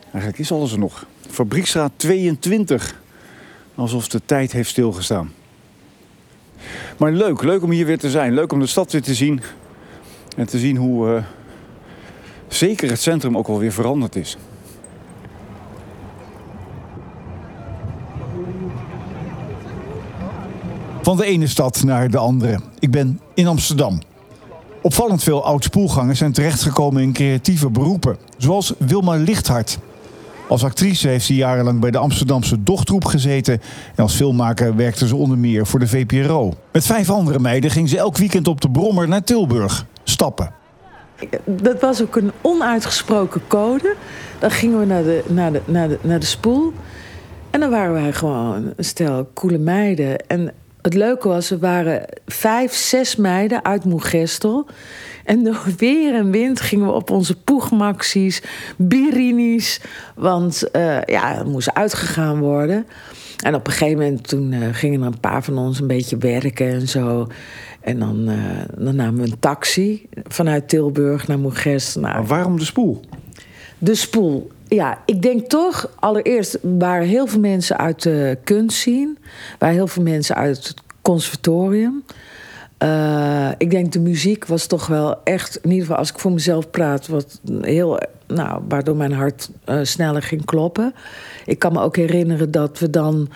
Eigenlijk 0.02 0.38
is 0.38 0.52
alles 0.52 0.72
er 0.72 0.78
nog. 0.78 1.06
Fabriekstraat 1.30 1.92
22. 1.96 3.00
Alsof 3.74 4.08
de 4.08 4.20
tijd 4.24 4.52
heeft 4.52 4.70
stilgestaan. 4.70 5.32
Maar 6.98 7.12
leuk, 7.12 7.42
leuk 7.42 7.62
om 7.62 7.70
hier 7.70 7.86
weer 7.86 7.98
te 7.98 8.10
zijn. 8.10 8.34
Leuk 8.34 8.52
om 8.52 8.60
de 8.60 8.66
stad 8.66 8.92
weer 8.92 9.02
te 9.02 9.14
zien. 9.14 9.40
En 10.36 10.46
te 10.46 10.58
zien 10.58 10.76
hoe 10.76 11.14
eh, 11.14 11.24
zeker 12.48 12.88
het 12.88 13.00
centrum 13.00 13.36
ook 13.36 13.48
alweer 13.48 13.72
veranderd 13.72 14.16
is. 14.16 14.36
Van 21.12 21.20
de 21.20 21.26
ene 21.26 21.46
stad 21.46 21.82
naar 21.84 22.10
de 22.10 22.18
andere. 22.18 22.58
Ik 22.78 22.90
ben 22.90 23.20
in 23.34 23.46
Amsterdam. 23.46 23.98
Opvallend 24.82 25.22
veel 25.22 25.44
oud-spoelgangers 25.44 26.18
zijn 26.18 26.32
terechtgekomen 26.32 27.02
in 27.02 27.12
creatieve 27.12 27.70
beroepen. 27.70 28.16
Zoals 28.38 28.72
Wilma 28.78 29.14
Lichthart. 29.16 29.78
Als 30.48 30.64
actrice 30.64 31.08
heeft 31.08 31.24
ze 31.24 31.34
jarenlang 31.34 31.80
bij 31.80 31.90
de 31.90 31.98
Amsterdamse 31.98 32.62
Dochtroep 32.62 33.04
gezeten. 33.04 33.60
En 33.94 34.02
als 34.02 34.14
filmmaker 34.14 34.76
werkte 34.76 35.06
ze 35.06 35.16
onder 35.16 35.38
meer 35.38 35.66
voor 35.66 35.78
de 35.78 35.88
VPRO. 35.88 36.52
Met 36.72 36.86
vijf 36.86 37.10
andere 37.10 37.38
meiden 37.38 37.70
ging 37.70 37.88
ze 37.88 37.98
elk 37.98 38.16
weekend 38.16 38.48
op 38.48 38.60
de 38.60 38.70
Brommer 38.70 39.08
naar 39.08 39.24
Tilburg. 39.24 39.86
Stappen. 40.04 40.52
Dat 41.44 41.80
was 41.80 42.02
ook 42.02 42.16
een 42.16 42.32
onuitgesproken 42.40 43.40
code. 43.46 43.96
Dan 44.38 44.50
gingen 44.50 44.78
we 44.78 44.84
naar 44.84 45.02
de, 45.02 45.24
naar 45.28 45.52
de, 45.52 45.60
naar 45.64 45.88
de, 45.88 45.98
naar 46.02 46.20
de 46.20 46.26
spoel. 46.26 46.72
En 47.50 47.60
dan 47.60 47.70
waren 47.70 47.92
wij 47.92 48.12
gewoon 48.12 48.72
een 48.76 48.84
stel 48.84 49.30
coole 49.34 49.58
meiden. 49.58 50.26
En 50.26 50.52
het 50.82 50.94
leuke 50.94 51.28
was, 51.28 51.48
we 51.48 51.58
waren 51.58 52.04
vijf, 52.26 52.74
zes 52.74 53.16
meiden 53.16 53.64
uit 53.64 53.84
Moegestel. 53.84 54.66
En 55.24 55.44
door 55.44 55.64
weer 55.76 56.14
en 56.14 56.30
wind 56.30 56.60
gingen 56.60 56.86
we 56.86 56.92
op 56.92 57.10
onze 57.10 57.36
poegmaxies, 57.36 58.42
birinis. 58.76 59.80
Want 60.14 60.70
eh, 60.70 61.02
ja, 61.02 61.38
er 61.38 61.46
moest 61.46 61.74
uitgegaan 61.74 62.38
worden. 62.38 62.86
En 63.44 63.54
op 63.54 63.66
een 63.66 63.72
gegeven 63.72 63.98
moment 63.98 64.28
toen, 64.28 64.52
eh, 64.52 64.68
gingen 64.72 65.00
er 65.00 65.06
een 65.06 65.20
paar 65.20 65.42
van 65.42 65.58
ons 65.58 65.80
een 65.80 65.86
beetje 65.86 66.16
werken 66.16 66.72
en 66.72 66.88
zo. 66.88 67.26
En 67.80 67.98
dan, 67.98 68.28
eh, 68.28 68.84
dan 68.84 68.96
namen 68.96 69.22
we 69.22 69.30
een 69.30 69.38
taxi 69.38 70.06
vanuit 70.24 70.68
Tilburg 70.68 71.28
naar 71.28 71.38
Moegestel. 71.38 72.00
Nou, 72.00 72.14
Maar 72.14 72.26
waarom 72.26 72.58
de 72.58 72.64
spoel? 72.64 73.00
de 73.78 73.94
spoel. 73.94 74.50
Ja, 74.74 74.98
ik 75.04 75.22
denk 75.22 75.48
toch, 75.48 75.90
allereerst 75.98 76.58
waren 76.62 77.06
heel 77.06 77.26
veel 77.26 77.40
mensen 77.40 77.78
uit 77.78 78.02
de 78.02 78.38
kunst 78.44 78.78
zien. 78.78 79.18
Waren 79.58 79.74
heel 79.74 79.86
veel 79.86 80.02
mensen 80.02 80.34
uit 80.34 80.56
het 80.56 80.74
conservatorium. 81.02 82.04
Eh, 82.78 83.48
ik 83.58 83.70
denk 83.70 83.92
de 83.92 84.00
muziek 84.00 84.46
was 84.46 84.66
toch 84.66 84.86
wel 84.86 85.22
echt, 85.24 85.56
in 85.56 85.70
ieder 85.70 85.86
geval 85.86 85.98
als 85.98 86.10
ik 86.10 86.18
voor 86.18 86.32
mezelf 86.32 86.70
praat, 86.70 87.06
wat 87.06 87.40
heel, 87.60 87.98
nou, 88.26 88.62
waardoor 88.68 88.96
mijn 88.96 89.12
hart 89.12 89.50
eh, 89.64 89.78
sneller 89.82 90.22
ging 90.22 90.44
kloppen. 90.44 90.94
Ik 91.46 91.58
kan 91.58 91.72
me 91.72 91.80
ook 91.80 91.96
herinneren 91.96 92.50
dat 92.50 92.78
we 92.78 92.90
dan 92.90 93.28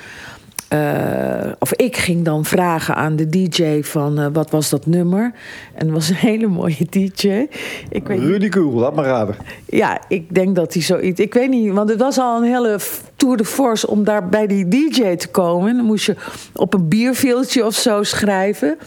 eh, 0.69 1.53
of 1.59 1.73
ik 1.73 1.97
ging 1.97 2.25
dan 2.25 2.45
vragen 2.45 2.95
aan 2.95 3.17
de 3.17 3.29
DJ 3.29 3.83
van 3.83 4.19
eh, 4.19 4.27
wat 4.33 4.51
was 4.51 4.71
dat 4.71 4.87
nummer. 4.87 5.33
En 5.75 5.87
het 5.87 5.95
was 5.95 6.09
een 6.09 6.15
hele 6.15 6.47
mooie 6.47 6.87
DJ. 6.91 7.47
Ik 7.89 8.07
weet 8.07 8.19
Rudy 8.19 8.49
Koel, 8.49 8.73
laat 8.73 8.95
maar 8.95 9.05
raden. 9.05 9.37
ja, 9.67 10.01
ik 10.09 10.35
denk 10.35 10.57
dat 10.57 10.73
hij 10.73 10.83
zoiets. 10.83 11.21
Ik 11.21 11.35
weet 11.35 11.49
niet, 11.49 11.73
want 11.73 11.89
het 11.89 12.01
was 12.01 12.19
al 12.19 12.37
een 12.37 12.51
hele 12.51 12.79
tour 13.17 13.37
de 13.37 13.45
force 13.45 13.87
om 13.87 14.05
daar 14.05 14.29
bij 14.29 14.47
die 14.47 14.69
DJ 14.69 15.15
te 15.15 15.29
komen. 15.29 15.77
Dan 15.77 15.85
moest 15.85 16.07
je 16.07 16.17
op 16.55 16.75
een 16.75 16.89
bierveeltje 16.89 17.67
of 17.67 17.75
zo 17.75 18.03
schrijven. 18.03 18.79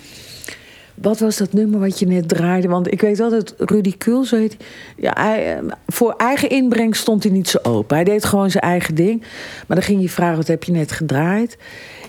Wat 1.01 1.19
was 1.19 1.37
dat 1.37 1.53
nummer 1.53 1.79
wat 1.79 1.99
je 1.99 2.05
net 2.07 2.27
draaide? 2.27 2.67
Want 2.67 2.91
ik 2.91 3.01
weet 3.01 3.17
wel 3.17 3.29
dat 3.29 3.53
Rudy 3.57 3.97
Kul, 3.97 4.23
zo 4.23 4.35
heet. 4.35 4.57
Ja, 4.97 5.13
hij, 5.17 5.57
eh, 5.57 5.63
voor 5.87 6.13
eigen 6.17 6.49
inbreng 6.49 6.95
stond 6.95 7.23
hij 7.23 7.31
niet 7.31 7.47
zo 7.47 7.57
open. 7.63 7.95
Hij 7.95 8.05
deed 8.05 8.25
gewoon 8.25 8.51
zijn 8.51 8.63
eigen 8.63 8.95
ding. 8.95 9.19
Maar 9.67 9.77
dan 9.77 9.85
ging 9.85 10.01
je 10.01 10.09
vragen, 10.09 10.35
wat 10.37 10.47
heb 10.47 10.63
je 10.63 10.71
net 10.71 10.91
gedraaid? 10.91 11.57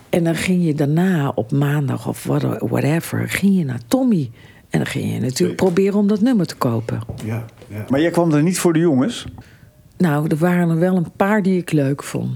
En 0.08 0.24
dan 0.24 0.34
ging 0.34 0.64
je 0.64 0.74
daarna 0.74 1.32
op 1.34 1.52
maandag 1.52 2.08
of 2.08 2.24
what- 2.24 2.58
whatever... 2.68 3.28
ging 3.28 3.58
je 3.58 3.64
naar 3.64 3.80
Tommy. 3.88 4.30
En 4.70 4.78
dan 4.78 4.86
ging 4.86 5.12
je 5.14 5.20
natuurlijk 5.20 5.56
proberen 5.56 5.98
om 5.98 6.06
dat 6.08 6.20
nummer 6.20 6.46
te 6.46 6.56
kopen. 6.56 7.00
Ja, 7.24 7.44
ja. 7.68 7.84
Maar 7.88 8.00
jij 8.00 8.10
kwam 8.10 8.32
er 8.32 8.42
niet 8.42 8.58
voor 8.58 8.72
de 8.72 8.78
jongens? 8.78 9.26
Nou, 9.96 10.26
er 10.28 10.36
waren 10.36 10.68
er 10.68 10.78
wel 10.78 10.96
een 10.96 11.12
paar 11.16 11.42
die 11.42 11.58
ik 11.60 11.72
leuk 11.72 12.02
vond. 12.02 12.30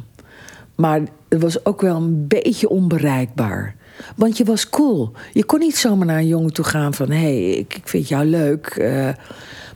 Maar 0.77 1.01
het 1.29 1.43
was 1.43 1.65
ook 1.65 1.81
wel 1.81 1.97
een 1.97 2.27
beetje 2.27 2.69
onbereikbaar. 2.69 3.75
Want 4.17 4.37
je 4.37 4.45
was 4.45 4.69
cool. 4.71 5.13
Je 5.33 5.45
kon 5.45 5.59
niet 5.59 5.77
zomaar 5.77 6.07
naar 6.07 6.19
een 6.19 6.27
jongen 6.27 6.53
toe 6.53 6.65
gaan 6.65 6.95
van... 6.95 7.11
hé, 7.11 7.21
hey, 7.21 7.51
ik, 7.51 7.77
ik 7.77 7.89
vind 7.89 8.09
jou 8.09 8.25
leuk. 8.25 8.67
eh. 8.67 9.09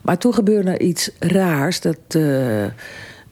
maar 0.02 0.18
toen 0.18 0.34
gebeurde 0.34 0.70
er 0.70 0.80
iets 0.80 1.10
raars. 1.18 1.80
Dat 1.80 1.98
eh, 2.08 2.64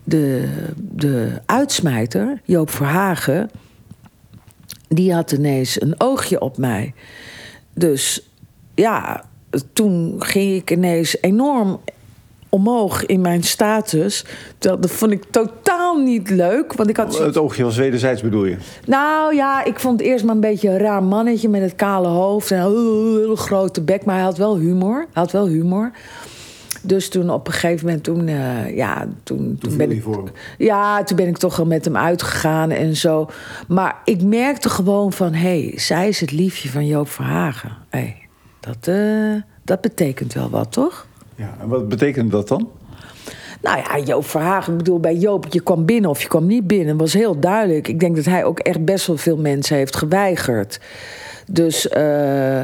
de, 0.05 0.49
de 0.76 1.40
uitsmijter, 1.47 2.40
Joop 2.45 2.71
Verhagen... 2.71 3.50
die 4.88 5.14
had 5.14 5.33
ineens 5.33 5.81
een 5.81 5.95
oogje 5.99 6.40
op 6.40 6.59
mij. 6.59 6.95
Dus 7.75 8.31
ja, 8.75 9.25
toen 9.73 10.14
ging 10.19 10.55
ik 10.55 10.71
ineens 10.71 11.16
enorm 11.21 11.81
omhoog 12.57 13.07
in 13.07 13.21
mijn 13.21 13.43
status. 13.43 14.25
Dat, 14.59 14.83
dat 14.83 14.91
vond 14.91 15.13
ik 15.13 15.25
totaal 15.31 15.97
niet 15.97 16.31
leuk. 16.31 16.73
Want 16.73 16.89
ik 16.89 16.97
had 16.97 17.19
Het 17.19 17.37
oogje 17.37 17.65
was 17.65 17.77
wederzijds 17.77 18.23
bedoel 18.23 18.45
je? 18.45 18.57
nou 18.87 19.35
ja, 19.35 19.65
ik 19.65 19.81
vond 19.81 20.01
het 20.01 20.09
eerst 20.09 20.25
maar 20.25 20.35
een 20.35 20.41
beetje 20.41 20.69
een 20.69 20.79
raar 20.79 21.03
mannetje 21.03 21.49
met 21.49 21.61
het 21.61 21.75
kale 21.75 22.09
hoofd 22.09 22.51
en 22.51 22.61
een 22.61 23.21
hele 23.21 23.37
grote 23.37 23.83
bek. 23.83 24.05
Maar 24.05 24.15
hij 24.15 24.25
had 24.25 24.37
wel 24.37 24.57
humor. 24.59 24.97
Hij 24.99 25.23
had 25.23 25.33
wel 25.33 25.47
humor. 25.47 25.93
Dus 26.83 27.09
toen 27.09 27.31
op 27.31 27.47
een 27.47 27.53
gegeven 27.53 27.87
moment, 27.87 28.05
toen, 28.05 28.29
eh, 28.29 28.77
ja, 28.77 29.07
toen, 29.23 29.57
toen, 29.61 29.77
ben 29.77 29.91
ik. 29.91 30.05
Ja, 30.59 31.03
toen 31.03 31.17
ben 31.17 31.27
ik 31.27 31.37
toch 31.37 31.57
wel 31.57 31.67
met 31.67 31.85
hem 31.85 31.97
uitgegaan 31.97 32.71
en 32.71 32.97
zo. 32.97 33.31
Maar 33.69 33.97
ik 34.05 34.23
merkte 34.23 34.69
gewoon 34.69 35.13
van, 35.13 35.33
hé, 35.33 35.61
hey, 35.61 35.79
zij 35.79 36.09
is 36.09 36.21
het 36.21 36.33
liefje 36.33 36.69
van 36.69 36.87
Joop 36.87 37.09
Verhagen. 37.09 37.77
Hé, 37.89 38.15
dat, 38.61 38.89
eh, 38.89 39.35
dat 39.65 39.81
betekent 39.81 40.33
wel 40.33 40.51
wat, 40.51 40.73
toch? 40.73 41.07
Ja, 41.37 41.57
en 41.61 41.69
wat 41.69 41.88
betekent 41.88 42.31
dat 42.31 42.49
dan? 42.49 42.71
Nou 43.62 43.78
ja, 43.78 43.99
Joop 43.99 44.26
Verhagen, 44.26 44.73
ik 44.73 44.78
bedoel, 44.78 45.00
bij 45.00 45.14
Joop, 45.14 45.47
je 45.50 45.61
kwam 45.61 45.85
binnen 45.85 46.11
of 46.11 46.23
je 46.23 46.28
kwam 46.28 46.47
niet 46.47 46.66
binnen. 46.66 46.87
Dat 46.87 46.97
was 46.97 47.12
heel 47.12 47.40
duidelijk. 47.40 47.88
Ik 47.88 48.00
denk 48.00 48.16
dat 48.16 48.25
hij 48.25 48.45
ook 48.45 48.59
echt 48.59 48.85
best 48.85 49.07
wel 49.07 49.16
veel 49.16 49.37
mensen 49.37 49.76
heeft 49.76 49.97
geweigerd. 49.97 50.81
Dus 51.50 51.88
eh, 51.88 52.61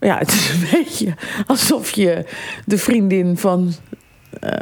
ja, 0.00 0.18
het 0.24 0.28
is 0.28 0.50
een 0.50 0.68
beetje 0.72 1.14
alsof 1.46 1.90
je 1.90 2.24
de 2.66 2.78
vriendin 2.78 3.36
van... 3.36 3.72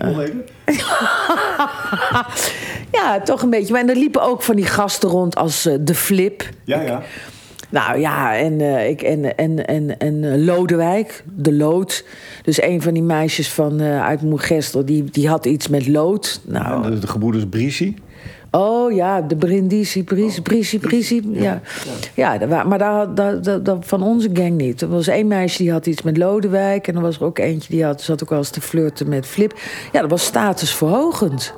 Ja, 2.93 3.21
toch 3.21 3.43
een 3.43 3.51
beetje. 3.51 3.73
Maar 3.73 3.83
en 3.83 3.89
er 3.89 3.97
liepen 3.97 4.23
ook 4.23 4.43
van 4.43 4.57
die 4.57 4.67
gasten 4.67 5.09
rond 5.09 5.37
als 5.37 5.67
eh, 5.67 5.75
De 5.81 5.95
Flip. 5.95 6.49
Ja, 6.65 6.81
ja. 6.81 7.03
Nou 7.71 7.99
ja, 7.99 8.37
en, 8.37 8.61
eh, 8.61 8.89
ik, 8.89 9.03
en, 9.03 9.37
en, 9.37 9.67
en, 9.67 9.99
en 9.99 10.25
eh, 10.33 10.45
Lodewijk, 10.45 11.25
de 11.37 11.53
lood. 11.53 12.05
Dus 12.43 12.63
een 12.63 12.83
van 12.83 12.95
die 12.95 13.03
meisjes 13.03 13.53
van, 13.53 13.81
eh, 13.81 14.05
uit 14.05 14.23
Moergestel, 14.23 14.85
die, 14.85 15.05
die 15.05 15.29
had 15.29 15.47
iets 15.47 15.69
met 15.69 15.89
lood. 15.89 16.41
Nou, 16.47 16.91
De, 16.91 16.99
de 16.99 17.07
gebroeders 17.07 17.45
Brisi. 17.51 17.95
Oh 18.53 18.93
ja, 18.93 19.21
de 19.21 19.37
Brindisi, 19.37 20.05
Brisi, 20.05 20.43
Brisi, 20.43 20.79
Brisi. 20.79 21.23
Ja, 21.33 21.61
ja. 22.15 22.65
maar 22.65 22.79
daar, 22.79 22.93
had- 22.93 23.17
daar, 23.17 23.43
daar, 23.43 23.63
daar- 23.63 23.77
van 23.81 24.03
onze 24.03 24.31
gang 24.33 24.51
niet. 24.57 24.81
Er 24.83 24.89
was 24.89 25.07
één 25.07 25.27
meisje 25.27 25.63
die 25.63 25.73
had 25.73 25.87
iets 25.87 26.03
met 26.03 26.17
Lodewijk. 26.17 26.87
En 26.89 26.95
er 26.95 27.01
was 27.01 27.17
er 27.17 27.25
ook 27.25 27.39
eentje 27.39 27.73
die 27.73 27.85
had, 27.85 28.03
zat 28.03 28.23
ook 28.23 28.29
wel 28.31 28.39
eens 28.39 28.51
te 28.51 28.61
flirten 28.61 29.09
met 29.09 29.27
Flip. 29.27 29.59
Ja, 29.93 30.01
dat 30.01 30.11
was 30.11 30.25
statusverhogend. 30.25 31.55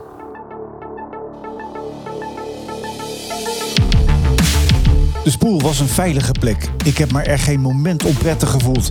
De 5.25 5.30
spoel 5.30 5.61
was 5.61 5.80
een 5.80 5.89
veilige 5.89 6.32
plek. 6.41 6.69
Ik 6.85 6.99
heb 6.99 7.13
me 7.13 7.23
er 7.23 7.39
geen 7.39 7.61
moment 7.61 8.04
onprettig 8.04 8.50
gevoeld. 8.50 8.91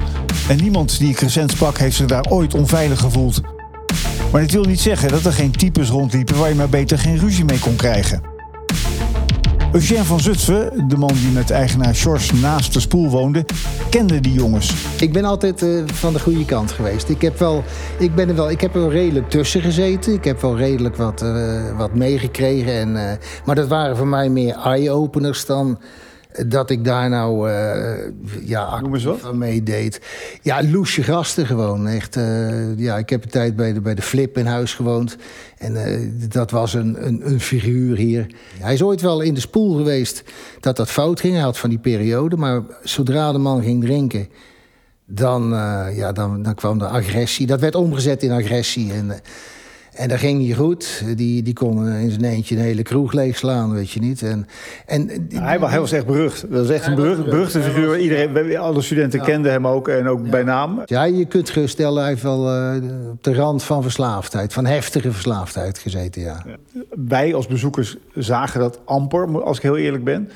En 0.49 0.57
niemand 0.57 0.97
die 0.99 1.09
ik 1.09 1.19
recent 1.19 1.51
sprak 1.51 1.77
heeft 1.77 1.95
zich 1.95 2.05
daar 2.07 2.25
ooit 2.29 2.53
onveilig 2.53 2.99
gevoeld. 2.99 3.41
Maar 4.31 4.41
dit 4.41 4.51
wil 4.51 4.63
niet 4.63 4.79
zeggen 4.79 5.09
dat 5.09 5.25
er 5.25 5.33
geen 5.33 5.51
types 5.51 5.89
rondliepen 5.89 6.37
waar 6.37 6.49
je 6.49 6.55
maar 6.55 6.69
beter 6.69 6.99
geen 6.99 7.17
ruzie 7.17 7.45
mee 7.45 7.59
kon 7.59 7.75
krijgen. 7.75 8.21
Eugène 9.71 10.03
van 10.03 10.19
Zutphen, 10.19 10.87
de 10.87 10.97
man 10.97 11.13
die 11.13 11.31
met 11.31 11.49
eigenaar 11.49 11.95
Sjors 11.95 12.31
naast 12.31 12.73
de 12.73 12.79
spoel 12.79 13.09
woonde, 13.09 13.45
kende 13.89 14.19
die 14.19 14.33
jongens. 14.33 14.73
Ik 14.99 15.13
ben 15.13 15.25
altijd 15.25 15.61
eh, 15.61 15.83
van 15.85 16.13
de 16.13 16.19
goede 16.19 16.45
kant 16.45 16.71
geweest. 16.71 17.09
Ik 17.09 17.21
heb, 17.21 17.37
wel, 17.39 17.63
ik, 17.99 18.15
ben 18.15 18.29
er 18.29 18.35
wel, 18.35 18.49
ik 18.49 18.61
heb 18.61 18.75
er 18.75 18.89
redelijk 18.89 19.29
tussen 19.29 19.61
gezeten. 19.61 20.13
Ik 20.13 20.23
heb 20.23 20.41
wel 20.41 20.57
redelijk 20.57 20.95
wat, 20.95 21.21
eh, 21.21 21.77
wat 21.77 21.95
meegekregen. 21.95 22.73
En, 22.73 23.09
eh, 23.09 23.17
maar 23.45 23.55
dat 23.55 23.67
waren 23.67 23.97
voor 23.97 24.07
mij 24.07 24.29
meer 24.29 24.55
eye-openers 24.55 25.45
dan 25.45 25.79
dat 26.47 26.69
ik 26.69 26.85
daar 26.85 27.09
nou 27.09 27.49
eh 27.49 28.11
ja, 28.43 28.81
aan 29.23 29.37
meedeed. 29.37 30.01
Ja, 30.41 30.63
loesje 30.63 31.03
gasten 31.03 31.45
gewoon. 31.45 31.87
Echt, 31.87 32.15
eh, 32.15 32.77
ja, 32.77 32.97
ik 32.97 33.09
heb 33.09 33.23
een 33.23 33.29
tijd 33.29 33.55
bij 33.55 33.73
de, 33.73 33.81
bij 33.81 33.95
de 33.95 34.01
Flip 34.01 34.37
in 34.37 34.45
huis 34.45 34.73
gewoond. 34.73 35.17
En 35.57 35.85
eh, 35.85 35.99
dat 36.29 36.51
was 36.51 36.73
een, 36.73 37.07
een, 37.07 37.21
een 37.23 37.39
figuur 37.39 37.97
hier. 37.97 38.27
Hij 38.59 38.73
is 38.73 38.83
ooit 38.83 39.01
wel 39.01 39.21
in 39.21 39.33
de 39.33 39.39
spoel 39.39 39.75
geweest 39.75 40.23
dat 40.59 40.75
dat 40.75 40.89
fout 40.89 41.19
ging. 41.19 41.33
Hij 41.33 41.43
had 41.43 41.57
van 41.57 41.69
die 41.69 41.79
periode. 41.79 42.37
Maar 42.37 42.61
zodra 42.83 43.31
de 43.31 43.37
man 43.37 43.63
ging 43.63 43.83
drinken... 43.83 44.29
Dan, 45.13 45.49
ja, 45.95 46.11
dan, 46.11 46.43
dan 46.43 46.55
kwam 46.55 46.77
de 46.77 46.87
agressie. 46.87 47.47
Dat 47.47 47.59
werd 47.59 47.75
omgezet 47.75 48.23
in 48.23 48.31
agressie. 48.31 48.93
En, 48.93 49.21
en 49.93 50.07
dat 50.09 50.19
ging 50.19 50.39
niet 50.39 50.55
goed. 50.55 51.03
Die, 51.15 51.43
die 51.43 51.53
kon 51.53 51.87
eh, 51.87 52.01
in 52.03 52.09
zijn 52.11 52.23
eentje 52.23 52.55
een 52.55 52.61
hele 52.61 52.81
kroeg 52.81 53.13
leegslaan, 53.13 53.71
weet 53.73 53.91
je 53.91 53.99
niet. 53.99 54.21
En, 54.21 54.47
en, 54.85 55.09
eh, 55.09 55.17
die- 55.27 55.39
Hij, 55.39 55.59
wa- 55.59 55.69
hij 55.69 55.79
was 55.79 55.91
echt 55.91 56.05
berucht. 56.05 56.41
Dat 56.41 56.59
was 56.59 56.69
echt 56.69 56.87
een 56.87 56.95
berucht, 56.95 57.25
beruchte 57.25 57.61
figuur. 57.61 57.99
Iedereen, 57.99 58.57
alle 58.57 58.81
studenten 58.81 59.21
kenden 59.21 59.51
hem 59.51 59.67
ook 59.67 59.87
en 59.87 60.07
ook 60.07 60.29
bij 60.29 60.43
naam. 60.43 60.81
Ja, 60.85 61.03
je 61.03 61.25
kunt 61.25 61.49
geruststellen, 61.49 61.99
hij 62.01 62.09
heeft 62.09 62.23
wel 62.23 62.49
eh, 62.49 62.75
op 63.11 63.23
de 63.23 63.33
rand 63.33 63.63
van 63.63 63.81
verslaafdheid, 63.81 64.53
van 64.53 64.65
heftige 64.65 65.11
verslaafdheid 65.11 65.77
gezeten, 65.77 66.21
ja. 66.21 66.45
Wij 67.07 67.33
als 67.35 67.47
bezoekers 67.47 67.97
zagen 68.15 68.59
dat 68.59 68.79
amper, 68.85 69.43
als 69.43 69.57
ik 69.57 69.63
heel 69.63 69.77
eerlijk 69.77 70.03
ben. 70.03 70.29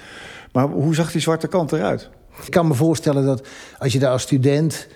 Maar 0.52 0.68
hoe 0.68 0.96
zag 0.96 1.12
die 1.12 1.22
zwarte 1.22 1.48
kant 1.48 1.72
eruit? 1.72 2.10
Ik 2.46 2.52
kan 2.52 2.68
me 2.68 2.74
voorstellen 2.74 3.26
dat 3.26 3.48
als 3.80 3.94
je 3.94 4.00
daar 4.00 4.12
als 4.12 4.22
student, 4.22 4.88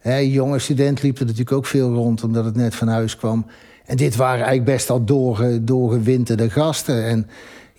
hè, 0.00 0.16
jonge 0.16 0.58
student 0.58 1.02
liep 1.02 1.14
er 1.18 1.24
natuurlijk 1.24 1.56
ook 1.56 1.66
veel 1.66 1.92
rond, 1.94 2.24
omdat 2.24 2.44
het 2.44 2.56
net 2.56 2.74
van 2.74 2.88
huis 2.88 3.16
kwam. 3.16 3.46
En 3.84 3.96
dit 3.96 4.16
waren 4.16 4.44
eigenlijk 4.44 4.64
best 4.64 4.90
al 4.90 5.04
doorge, 5.04 5.64
doorgewinterde 5.64 6.50
gasten. 6.50 7.04
En 7.04 7.26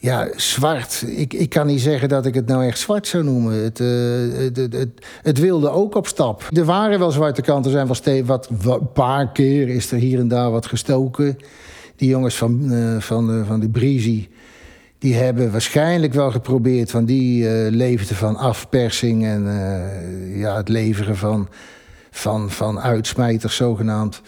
ja, 0.05 0.27
zwart. 0.35 1.03
Ik, 1.07 1.33
ik 1.33 1.49
kan 1.49 1.67
niet 1.67 1.81
zeggen 1.81 2.09
dat 2.09 2.25
ik 2.25 2.33
het 2.33 2.47
nou 2.47 2.65
echt 2.65 2.79
zwart 2.79 3.07
zou 3.07 3.23
noemen. 3.23 3.63
Het, 3.63 3.79
eh, 3.79 3.87
het, 4.43 4.73
het, 4.73 4.89
het, 5.21 5.39
wilde 5.39 5.69
ook 5.69 5.95
op 5.95 6.07
stap. 6.07 6.47
Er 6.53 6.65
waren 6.65 6.99
wel 6.99 7.11
zwarte 7.11 7.41
kanten, 7.41 7.71
zijn 7.71 7.85
wel 7.85 7.95
steeds 7.95 8.27
wat, 8.27 8.49
een 8.63 8.91
paar 8.93 9.31
keer 9.31 9.69
is 9.69 9.91
er 9.91 9.97
hier 9.97 10.19
en 10.19 10.27
daar 10.27 10.51
wat 10.51 10.65
gestoken. 10.65 11.37
Die 11.95 12.09
jongens 12.09 12.35
van, 12.35 12.71
eh, 12.71 12.99
van, 12.99 13.31
eh, 13.31 13.47
van 13.47 13.59
de 13.59 13.69
Breezy, 13.69 14.27
die 14.99 15.15
hebben 15.15 15.51
waarschijnlijk 15.51 16.13
wel 16.13 16.31
geprobeerd 16.31 16.91
van 16.91 17.05
die 17.05 17.49
leefden 17.71 18.15
van 18.15 18.35
afpersing 18.35 19.25
en 19.25 19.43
ja, 20.35 20.57
het 20.57 20.69
leveren 20.69 21.17
van, 21.17 21.47
van, 22.11 22.49
van 22.51 22.79
uitsmijters 22.79 23.55
zogenaamd. 23.55 24.21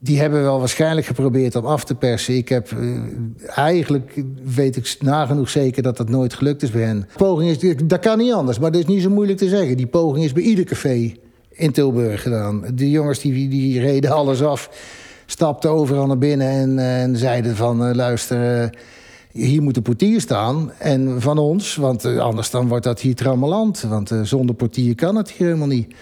Die 0.00 0.20
hebben 0.20 0.42
wel 0.42 0.58
waarschijnlijk 0.58 1.06
geprobeerd 1.06 1.56
om 1.56 1.64
af 1.64 1.84
te 1.84 1.94
persen. 1.94 2.36
Ik 2.36 2.48
heb 2.48 2.70
eh, 2.72 3.58
eigenlijk 3.58 4.22
weet 4.56 4.76
ik 4.76 4.96
nagenoeg 5.00 5.50
zeker 5.50 5.82
dat 5.82 5.96
dat 5.96 6.08
nooit 6.08 6.34
gelukt 6.34 6.62
is 6.62 6.70
bij 6.70 6.82
hen. 6.82 7.08
Poging 7.16 7.50
is, 7.50 7.76
dat 7.84 7.98
kan 7.98 8.18
niet 8.18 8.32
anders, 8.32 8.58
maar 8.58 8.70
dat 8.70 8.80
is 8.80 8.86
niet 8.86 9.02
zo 9.02 9.10
moeilijk 9.10 9.38
te 9.38 9.48
zeggen. 9.48 9.76
Die 9.76 9.86
poging 9.86 10.24
is 10.24 10.32
bij 10.32 10.42
ieder 10.42 10.64
café 10.64 11.12
in 11.50 11.72
Tilburg 11.72 12.22
gedaan. 12.22 12.64
De 12.74 12.90
jongens 12.90 13.20
die, 13.20 13.48
die 13.48 13.80
reden 13.80 14.10
alles 14.10 14.42
af, 14.42 14.70
stapten 15.26 15.70
overal 15.70 16.06
naar 16.06 16.18
binnen 16.18 16.48
en, 16.48 16.78
en 16.78 17.16
zeiden 17.16 17.56
van 17.56 17.84
eh, 17.84 17.94
luister. 17.94 18.62
eh, 18.62 18.68
hier 19.32 19.62
moet 19.62 19.76
een 19.76 19.82
portier 19.82 20.20
staan. 20.20 20.72
En 20.78 21.20
van 21.20 21.38
ons, 21.38 21.76
want 21.76 22.04
anders 22.04 22.50
dan 22.50 22.68
wordt 22.68 22.84
dat 22.84 23.00
hier 23.00 23.14
trammeland. 23.14 23.80
Want 23.80 24.12
zonder 24.22 24.54
portier 24.54 24.94
kan 24.94 25.16
het 25.16 25.30
hier 25.30 25.46
helemaal 25.46 25.68
niet. 25.68 25.94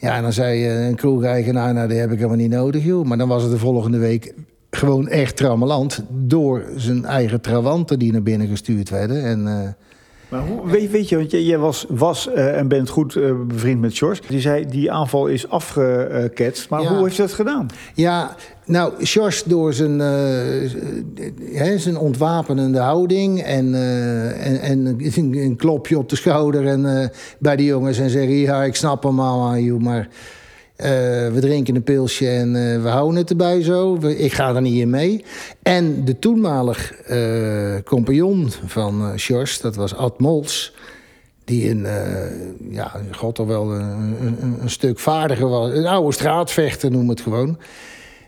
Ja, 0.00 0.16
en 0.16 0.22
dan 0.22 0.32
zei 0.32 0.66
eh, 0.66 0.86
een 0.86 0.94
kroegeigenaar, 0.94 1.74
nou, 1.74 1.88
die 1.88 1.98
heb 1.98 2.10
ik 2.10 2.16
helemaal 2.16 2.36
niet 2.36 2.50
nodig, 2.50 2.84
joh. 2.84 3.04
Maar 3.04 3.18
dan 3.18 3.28
was 3.28 3.42
het 3.42 3.52
de 3.52 3.58
volgende 3.58 3.98
week 3.98 4.34
gewoon 4.70 5.08
echt 5.08 5.36
trammeland... 5.36 6.04
door 6.08 6.64
zijn 6.76 7.04
eigen 7.04 7.40
trawanten 7.40 7.98
die 7.98 8.12
naar 8.12 8.22
binnen 8.22 8.48
gestuurd 8.48 8.88
werden. 8.88 9.24
En, 9.24 9.46
eh, 9.46 9.68
Maar 10.30 10.40
hoe, 10.40 10.70
weet, 10.70 10.90
weet 10.90 11.08
je, 11.08 11.16
want 11.16 11.30
jij, 11.30 11.42
jij 11.42 11.58
was, 11.58 11.86
was 11.88 12.28
uh, 12.28 12.58
en 12.58 12.68
bent 12.68 12.88
goed 12.88 13.14
uh, 13.14 13.32
bevriend 13.46 13.80
met 13.80 13.98
George. 13.98 14.22
Die 14.28 14.40
zei, 14.40 14.66
die 14.66 14.92
aanval 14.92 15.26
is 15.26 15.48
afgeketst. 15.48 16.68
Maar 16.68 16.82
ja. 16.82 16.94
hoe 16.94 17.04
heeft 17.04 17.16
hij 17.16 17.26
dat 17.26 17.34
gedaan? 17.34 17.66
Ja, 17.94 18.34
nou, 18.64 18.92
George 18.98 19.48
door 19.48 19.72
zijn, 19.72 20.00
uh, 21.52 21.78
zijn 21.78 21.98
ontwapenende 21.98 22.78
houding... 22.78 23.42
en, 23.42 23.74
en, 24.40 24.60
en 24.60 24.96
een 25.18 25.56
klopje 25.56 25.98
op 25.98 26.08
de 26.08 26.16
schouder 26.16 26.66
en, 26.66 27.10
bij 27.38 27.56
de 27.56 27.64
jongens 27.64 27.98
en 27.98 28.10
zeggen... 28.10 28.34
ja, 28.34 28.64
ik 28.64 28.74
snap 28.74 29.02
hem 29.02 29.20
allemaal, 29.20 29.78
maar... 29.78 30.08
Uh, 30.80 30.86
we 31.32 31.38
drinken 31.40 31.74
een 31.74 31.82
pilsje 31.82 32.28
en 32.28 32.54
uh, 32.54 32.82
we 32.82 32.88
houden 32.88 33.16
het 33.16 33.30
erbij 33.30 33.62
zo. 33.62 33.98
ik 34.06 34.32
ga 34.32 34.54
er 34.54 34.60
niet 34.60 34.80
in 34.80 34.90
mee. 34.90 35.24
En 35.62 36.04
de 36.04 36.18
toenmalig 36.18 36.94
uh, 37.10 37.74
compagnon 37.84 38.48
van 38.66 39.14
uh, 39.30 39.44
dat 39.60 39.76
was 39.76 39.94
Ad 39.94 40.20
Mols... 40.20 40.74
die 41.44 41.70
een, 41.70 41.86
ja, 42.70 43.00
god 43.10 43.34
toch 43.34 43.46
wel 43.46 43.72
een, 43.72 44.16
een, 44.20 44.56
een, 44.60 44.70
stuk 44.70 44.98
vaardiger 44.98 45.48
was. 45.48 45.72
Een 45.72 45.86
oude 45.86 46.12
straatvechter, 46.12 46.90
noem 46.90 47.08
het 47.08 47.20
gewoon. 47.20 47.58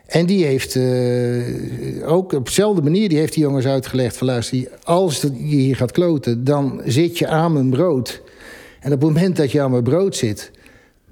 En 0.07 0.27
die 0.27 0.45
heeft 0.45 0.79
ook 2.05 2.33
op 2.33 2.47
dezelfde 2.47 2.83
manier... 2.83 3.09
die 3.09 3.19
heeft 3.19 3.35
die 3.35 3.43
jongens 3.43 3.67
uitgelegd 3.67 4.17
van... 4.17 4.27
luister, 4.27 4.69
als 4.83 5.21
je 5.21 5.29
hier 5.37 5.77
gaat 5.77 5.93
kloten, 5.93 6.45
dan 6.45 6.81
zit 6.85 7.19
je 7.19 7.27
aan 7.27 7.53
mijn 7.53 7.71
brood. 7.71 8.23
En 8.81 8.93
op 8.93 9.01
het 9.01 9.09
moment 9.09 9.37
dat 9.37 9.53
je 9.53 9.61
aan 9.61 9.71
mijn 9.71 9.83
brood 9.83 10.17
zit 10.17 10.51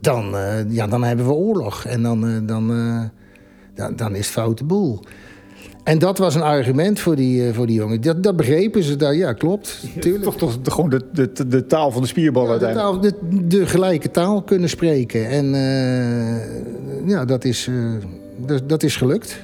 dan, 0.00 0.34
uh, 0.34 0.70
ja, 0.70 0.86
dan 0.86 1.04
hebben 1.04 1.26
we 1.26 1.32
oorlog. 1.32 1.84
En 1.84 2.02
dan, 2.02 2.28
uh, 2.28 2.36
dan, 2.42 2.70
uh, 2.72 3.02
dan, 3.74 3.96
dan, 3.96 4.14
is 4.14 4.24
het 4.24 4.34
foute 4.34 4.64
boel. 4.64 5.00
En 5.84 5.98
dat 5.98 6.18
was 6.18 6.34
een 6.34 6.42
argument 6.42 7.00
voor 7.00 7.16
die, 7.16 7.52
voor 7.52 7.66
die 7.66 7.76
jongen. 7.76 8.00
Dat, 8.00 8.22
dat 8.22 8.36
begrepen 8.36 8.82
ze 8.82 8.96
daar, 8.96 9.14
ja, 9.14 9.32
klopt. 9.32 9.84
Tuurlijk. 10.00 10.24
Toch, 10.24 10.36
toch 10.36 10.60
de, 10.60 10.70
gewoon 10.70 10.90
de, 10.90 11.02
de, 11.12 11.48
de 11.48 11.66
taal 11.66 11.90
van 11.90 12.02
de 12.02 12.08
spierbal 12.08 12.44
ja, 12.44 12.50
uiteindelijk. 12.50 13.02
De, 13.02 13.10
taal, 13.10 13.30
de, 13.30 13.46
de, 13.46 13.66
gelijke 13.66 14.10
taal 14.10 14.42
kunnen 14.42 14.68
spreken. 14.68 15.28
En 15.28 15.46
ja, 17.06 17.24
dat 17.24 17.44
is, 17.44 17.70
dat, 18.36 18.68
dat 18.68 18.82
is 18.82 18.96
gelukt. 18.96 19.40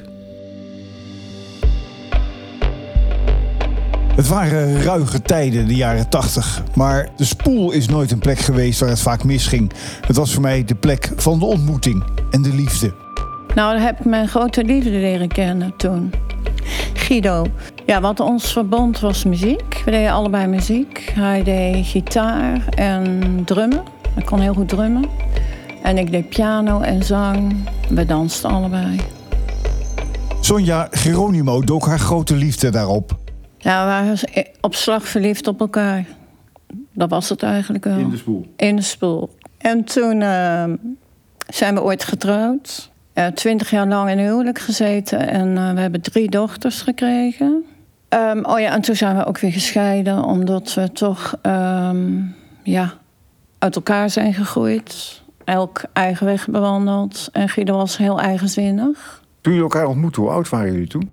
Het 4.16 4.28
waren 4.28 4.82
ruige 4.82 5.22
tijden, 5.22 5.66
de 5.66 5.74
jaren 5.74 6.08
80. 6.08 6.62
Maar 6.74 7.08
de 7.16 7.24
spoel 7.24 7.70
is 7.70 7.88
nooit 7.88 8.10
een 8.10 8.18
plek 8.18 8.38
geweest 8.38 8.80
waar 8.80 8.88
het 8.88 9.00
vaak 9.00 9.24
misging. 9.24 9.72
Het 10.06 10.16
was 10.16 10.32
voor 10.32 10.42
mij 10.42 10.64
de 10.64 10.74
plek 10.74 11.12
van 11.16 11.38
de 11.38 11.44
ontmoeting 11.44 12.04
en 12.30 12.42
de 12.42 12.54
liefde. 12.54 12.92
Nou, 13.54 13.74
dan 13.74 13.82
heb 13.82 13.98
ik 13.98 14.04
mijn 14.04 14.28
grote 14.28 14.64
liefde 14.64 14.90
leren 14.90 15.28
kennen 15.28 15.76
toen. 15.76 16.12
Guido. 16.94 17.46
Ja, 17.86 18.00
wat 18.00 18.20
ons 18.20 18.52
verbond 18.52 19.00
was 19.00 19.24
muziek. 19.24 19.82
We 19.84 19.90
deden 19.90 20.10
allebei 20.10 20.46
muziek. 20.46 21.12
Hij 21.14 21.42
deed 21.42 21.86
gitaar 21.86 22.68
en 22.68 23.20
drummen. 23.44 23.82
Hij 24.14 24.24
kon 24.24 24.40
heel 24.40 24.54
goed 24.54 24.68
drummen. 24.68 25.04
En 25.82 25.98
ik 25.98 26.10
deed 26.10 26.28
piano 26.28 26.80
en 26.80 27.02
zang. 27.04 27.56
We 27.88 28.06
dansten 28.06 28.50
allebei. 28.50 29.00
Sonja 30.40 30.88
Geronimo 30.90 31.60
dook 31.60 31.86
haar 31.86 31.98
grote 31.98 32.34
liefde 32.34 32.70
daarop. 32.70 33.24
Ja, 33.66 33.84
we 33.84 33.90
waren 33.90 34.18
op 34.60 34.74
slag 34.74 35.08
verliefd 35.08 35.46
op 35.46 35.60
elkaar. 35.60 36.06
Dat 36.92 37.10
was 37.10 37.28
het 37.28 37.42
eigenlijk 37.42 37.84
wel. 37.84 37.98
In 37.98 38.10
de 38.10 38.16
spoel? 38.16 38.46
In 38.56 38.76
de 38.76 38.82
spoel. 38.82 39.30
En 39.58 39.84
toen 39.84 40.20
uh, 40.20 40.64
zijn 41.48 41.74
we 41.74 41.82
ooit 41.82 42.04
getrouwd. 42.04 42.90
Uh, 43.14 43.26
twintig 43.26 43.70
jaar 43.70 43.86
lang 43.86 44.10
in 44.10 44.18
huwelijk 44.18 44.58
gezeten. 44.58 45.28
En 45.28 45.48
uh, 45.48 45.72
we 45.72 45.80
hebben 45.80 46.00
drie 46.00 46.30
dochters 46.30 46.82
gekregen. 46.82 47.64
Um, 48.08 48.44
oh 48.44 48.60
ja, 48.60 48.72
en 48.72 48.80
toen 48.80 48.96
zijn 48.96 49.16
we 49.16 49.24
ook 49.24 49.38
weer 49.38 49.52
gescheiden. 49.52 50.24
Omdat 50.24 50.74
we 50.74 50.92
toch 50.92 51.34
um, 51.42 52.34
ja, 52.62 52.92
uit 53.58 53.76
elkaar 53.76 54.10
zijn 54.10 54.34
gegroeid. 54.34 55.22
Elk 55.44 55.82
eigen 55.92 56.26
weg 56.26 56.48
bewandeld. 56.48 57.28
En 57.32 57.48
Guido 57.48 57.76
was 57.76 57.96
heel 57.96 58.20
eigenzinnig. 58.20 59.22
Toen 59.40 59.52
jullie 59.52 59.70
elkaar 59.70 59.86
ontmoetten, 59.86 60.22
hoe 60.22 60.30
oud 60.30 60.48
waren 60.48 60.72
jullie 60.72 60.88
toen? 60.88 61.10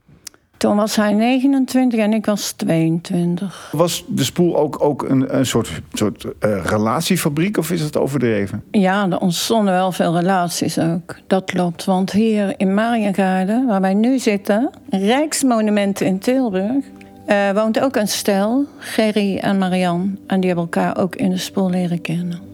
Toen 0.64 0.76
was 0.76 0.96
hij 0.96 1.14
29 1.14 2.00
en 2.00 2.14
ik 2.14 2.26
was 2.26 2.52
22. 2.52 3.70
Was 3.72 4.06
de 4.08 4.24
spoel 4.24 4.58
ook, 4.58 4.84
ook 4.84 5.10
een, 5.10 5.38
een 5.38 5.46
soort, 5.46 5.70
soort 5.94 6.24
uh, 6.24 6.66
relatiefabriek 6.66 7.58
of 7.58 7.72
is 7.72 7.82
het 7.82 7.98
overdreven? 7.98 8.64
Ja, 8.72 9.10
er 9.10 9.20
ontstonden 9.20 9.74
wel 9.74 9.92
veel 9.92 10.16
relaties 10.16 10.80
ook. 10.80 11.16
Dat 11.28 11.44
klopt. 11.46 11.86
Want 11.86 12.12
hier 12.12 12.54
in 12.58 12.74
Mariengaarden, 12.74 13.66
waar 13.66 13.82
wij 13.82 13.94
nu 13.94 14.20
zitten, 14.20 14.70
Rijksmonumenten 14.90 16.06
in 16.06 16.20
Tilburg, 16.20 16.86
uh, 17.28 17.50
woont 17.52 17.80
ook 17.80 17.96
een 17.96 18.08
stel, 18.08 18.66
Gerry 18.78 19.38
en 19.38 19.58
Marianne. 19.58 20.10
En 20.28 20.40
die 20.40 20.50
hebben 20.50 20.70
elkaar 20.72 20.98
ook 20.98 21.16
in 21.16 21.30
de 21.30 21.38
spoel 21.38 21.70
leren 21.70 22.02
kennen. 22.02 22.53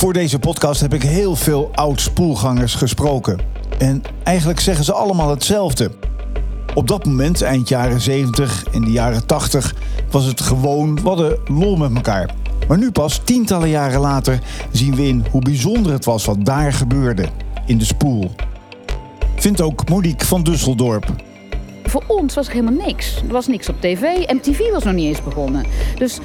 Voor 0.00 0.12
deze 0.12 0.38
podcast 0.38 0.80
heb 0.80 0.94
ik 0.94 1.02
heel 1.02 1.36
veel 1.36 1.70
oud-spoelgangers 1.74 2.74
gesproken. 2.74 3.40
En 3.78 4.02
eigenlijk 4.22 4.60
zeggen 4.60 4.84
ze 4.84 4.92
allemaal 4.92 5.30
hetzelfde. 5.30 5.90
Op 6.74 6.88
dat 6.88 7.04
moment, 7.04 7.42
eind 7.42 7.68
jaren 7.68 8.00
70 8.00 8.64
en 8.72 8.84
de 8.84 8.90
jaren 8.90 9.26
80, 9.26 9.74
was 10.10 10.24
het 10.24 10.40
gewoon 10.40 11.02
wat 11.02 11.18
hadden 11.18 11.38
lol 11.44 11.76
met 11.76 11.94
elkaar. 11.94 12.34
Maar 12.68 12.78
nu 12.78 12.90
pas, 12.90 13.20
tientallen 13.24 13.68
jaren 13.68 14.00
later, 14.00 14.38
zien 14.70 14.94
we 14.94 15.08
in 15.08 15.24
hoe 15.30 15.42
bijzonder 15.42 15.92
het 15.92 16.04
was 16.04 16.24
wat 16.24 16.44
daar 16.44 16.72
gebeurde. 16.72 17.28
In 17.66 17.78
de 17.78 17.84
spoel. 17.84 18.30
Vindt 19.36 19.60
ook 19.60 19.88
Monique 19.88 20.26
van 20.26 20.42
Dusseldorp. 20.42 21.14
Voor 21.84 22.04
ons 22.06 22.34
was 22.34 22.46
er 22.46 22.52
helemaal 22.52 22.86
niks. 22.86 23.16
Er 23.16 23.32
was 23.32 23.46
niks 23.46 23.68
op 23.68 23.80
tv. 23.80 24.02
MTV 24.32 24.70
was 24.72 24.84
nog 24.84 24.94
niet 24.94 25.06
eens 25.06 25.22
begonnen. 25.22 25.64
Dus 25.98 26.18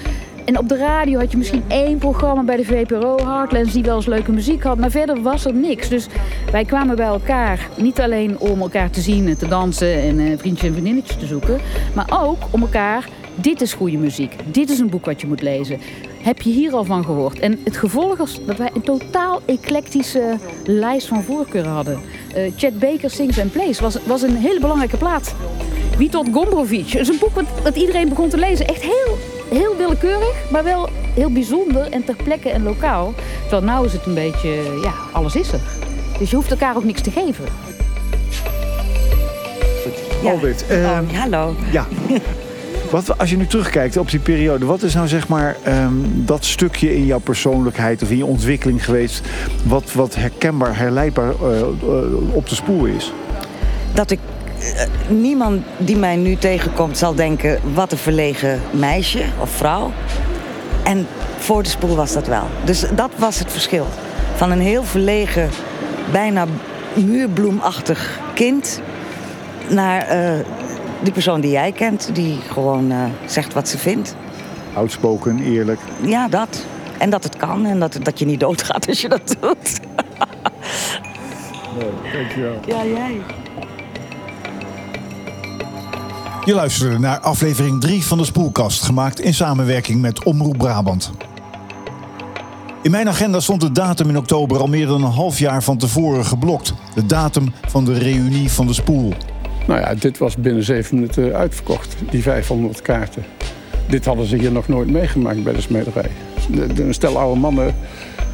en 0.45 0.57
op 0.57 0.69
de 0.69 0.77
radio 0.77 1.19
had 1.19 1.31
je 1.31 1.37
misschien 1.37 1.63
één 1.67 1.97
programma 1.97 2.43
bij 2.43 2.55
de 2.55 2.65
VPRO, 2.65 3.17
Heartlands, 3.17 3.73
die 3.73 3.83
wel 3.83 3.95
eens 3.95 4.05
leuke 4.05 4.31
muziek 4.31 4.63
had. 4.63 4.77
Maar 4.77 4.91
verder 4.91 5.21
was 5.21 5.45
er 5.45 5.53
niks. 5.53 5.89
Dus 5.89 6.07
wij 6.51 6.65
kwamen 6.65 6.95
bij 6.95 7.05
elkaar 7.05 7.69
niet 7.77 8.01
alleen 8.01 8.39
om 8.39 8.61
elkaar 8.61 8.89
te 8.89 9.01
zien 9.01 9.27
en 9.27 9.37
te 9.37 9.47
dansen 9.47 10.01
en 10.01 10.19
uh, 10.19 10.37
vriendjes 10.37 10.67
en 10.67 10.71
vriendinnetjes 10.71 11.17
te 11.17 11.25
zoeken. 11.25 11.59
Maar 11.93 12.21
ook 12.21 12.37
om 12.51 12.61
elkaar, 12.61 13.09
dit 13.35 13.61
is 13.61 13.73
goede 13.73 13.97
muziek. 13.97 14.35
Dit 14.45 14.69
is 14.69 14.79
een 14.79 14.89
boek 14.89 15.05
wat 15.05 15.21
je 15.21 15.27
moet 15.27 15.41
lezen. 15.41 15.79
Heb 16.21 16.41
je 16.41 16.49
hier 16.49 16.73
al 16.73 16.83
van 16.83 17.05
gehoord? 17.05 17.39
En 17.39 17.59
het 17.63 17.77
gevolg 17.77 18.17
was 18.17 18.39
dat 18.45 18.57
wij 18.57 18.69
een 18.73 18.81
totaal 18.81 19.41
eclectische 19.45 20.37
lijst 20.65 21.07
van 21.07 21.23
voorkeuren 21.23 21.71
hadden. 21.71 21.99
Uh, 22.37 22.51
Chet 22.57 22.79
Baker 22.79 23.09
Sings 23.09 23.39
and 23.39 23.51
Plays 23.51 23.79
was, 23.79 23.97
was 24.05 24.21
een 24.21 24.35
hele 24.35 24.59
belangrijke 24.59 24.97
plaat. 24.97 25.35
Witold 25.97 26.27
Gombrowicz. 26.31 26.91
Dat 26.91 27.01
is 27.01 27.07
een 27.07 27.19
boek 27.19 27.35
wat, 27.35 27.45
wat 27.63 27.75
iedereen 27.75 28.09
begon 28.09 28.29
te 28.29 28.37
lezen. 28.37 28.67
Echt 28.67 28.81
heel 28.81 29.34
heel 29.49 29.75
willekeurig, 29.77 30.35
maar 30.51 30.63
wel 30.63 30.89
heel 31.13 31.31
bijzonder 31.31 31.91
en 31.91 32.03
ter 32.03 32.15
plekke 32.23 32.49
en 32.49 32.63
lokaal. 32.63 33.13
Terwijl 33.49 33.79
nu 33.79 33.85
is 33.85 33.93
het 33.93 34.05
een 34.05 34.13
beetje, 34.13 34.79
ja, 34.83 34.93
alles 35.11 35.35
is 35.35 35.51
er. 35.51 35.59
Dus 36.19 36.29
je 36.29 36.35
hoeft 36.35 36.51
elkaar 36.51 36.75
ook 36.75 36.83
niks 36.83 37.01
te 37.01 37.11
geven. 37.11 37.45
Ja. 40.23 40.31
Albert. 40.31 40.65
Uh, 40.71 40.99
hallo. 41.13 41.55
Ja. 41.71 41.85
Wat, 42.91 43.17
als 43.17 43.29
je 43.29 43.37
nu 43.37 43.47
terugkijkt 43.47 43.97
op 43.97 44.09
die 44.09 44.19
periode, 44.19 44.65
wat 44.65 44.83
is 44.83 44.93
nou 44.93 45.07
zeg 45.07 45.27
maar 45.27 45.57
um, 45.67 46.25
dat 46.25 46.45
stukje 46.45 46.95
in 46.95 47.05
jouw 47.05 47.19
persoonlijkheid 47.19 48.01
of 48.01 48.09
in 48.09 48.17
je 48.17 48.25
ontwikkeling 48.25 48.85
geweest, 48.85 49.21
wat, 49.63 49.93
wat 49.93 50.15
herkenbaar, 50.15 50.77
herleidbaar 50.77 51.33
uh, 51.43 51.59
uh, 51.59 52.35
op 52.35 52.49
de 52.49 52.55
spoor 52.55 52.89
is? 52.89 53.13
Dat 53.93 54.11
ik 54.11 54.19
eh, 54.19 54.34
niemand 55.07 55.63
die 55.77 55.97
mij 55.97 56.15
nu 56.15 56.35
tegenkomt 56.35 56.97
zal 56.97 57.15
denken... 57.15 57.59
wat 57.73 57.91
een 57.91 57.97
verlegen 57.97 58.61
meisje 58.71 59.23
of 59.39 59.49
vrouw. 59.49 59.91
En 60.83 61.07
voor 61.37 61.63
de 61.63 61.69
spoel 61.69 61.95
was 61.95 62.13
dat 62.13 62.27
wel. 62.27 62.47
Dus 62.63 62.85
dat 62.95 63.11
was 63.15 63.39
het 63.39 63.51
verschil. 63.51 63.87
Van 64.35 64.51
een 64.51 64.59
heel 64.59 64.83
verlegen, 64.83 65.49
bijna 66.11 66.45
muurbloemachtig 66.93 68.19
kind... 68.33 68.81
naar 69.67 70.15
uh, 70.15 70.45
die 71.03 71.13
persoon 71.13 71.41
die 71.41 71.51
jij 71.51 71.71
kent, 71.71 72.09
die 72.13 72.37
gewoon 72.51 72.91
uh, 72.91 73.03
zegt 73.25 73.53
wat 73.53 73.67
ze 73.67 73.77
vindt. 73.77 74.15
Outspoken, 74.73 75.39
eerlijk. 75.39 75.79
Ja, 76.01 76.27
dat. 76.27 76.65
En 76.97 77.09
dat 77.09 77.23
het 77.23 77.37
kan 77.37 77.65
en 77.65 77.79
dat, 77.79 77.97
dat 78.01 78.19
je 78.19 78.25
niet 78.25 78.39
doodgaat 78.39 78.87
als 78.87 79.01
je 79.01 79.09
dat 79.09 79.35
doet. 79.39 79.79
nee, 81.77 82.13
dankjewel. 82.13 82.59
Ja, 82.65 82.85
jij. 82.85 83.21
Je 86.45 86.53
luisterde 86.53 86.99
naar 86.99 87.19
aflevering 87.19 87.81
3 87.81 88.05
van 88.05 88.17
de 88.17 88.25
Spoelkast, 88.25 88.83
gemaakt 88.83 89.19
in 89.19 89.33
samenwerking 89.33 90.01
met 90.01 90.23
Omroep 90.23 90.57
Brabant. 90.57 91.11
In 92.81 92.91
mijn 92.91 93.07
agenda 93.07 93.39
stond 93.39 93.61
de 93.61 93.71
datum 93.71 94.09
in 94.09 94.17
oktober 94.17 94.59
al 94.59 94.67
meer 94.67 94.87
dan 94.87 95.03
een 95.03 95.11
half 95.11 95.39
jaar 95.39 95.63
van 95.63 95.77
tevoren 95.77 96.25
geblokt. 96.25 96.73
De 96.95 97.05
datum 97.05 97.53
van 97.67 97.85
de 97.85 97.93
reunie 97.93 98.51
van 98.51 98.67
de 98.67 98.73
Spoel. 98.73 99.13
Nou 99.67 99.79
ja, 99.79 99.95
dit 99.95 100.17
was 100.17 100.35
binnen 100.35 100.63
zeven 100.63 100.95
minuten 100.95 101.33
uitverkocht, 101.33 101.95
die 102.09 102.21
500 102.21 102.81
kaarten. 102.81 103.25
Dit 103.87 104.05
hadden 104.05 104.25
ze 104.25 104.37
hier 104.37 104.51
nog 104.51 104.67
nooit 104.67 104.89
meegemaakt 104.89 105.43
bij 105.43 105.53
de 105.53 105.61
smederij. 105.61 106.11
Een 106.75 106.93
stel 106.93 107.17
oude 107.19 107.39
mannen 107.39 107.75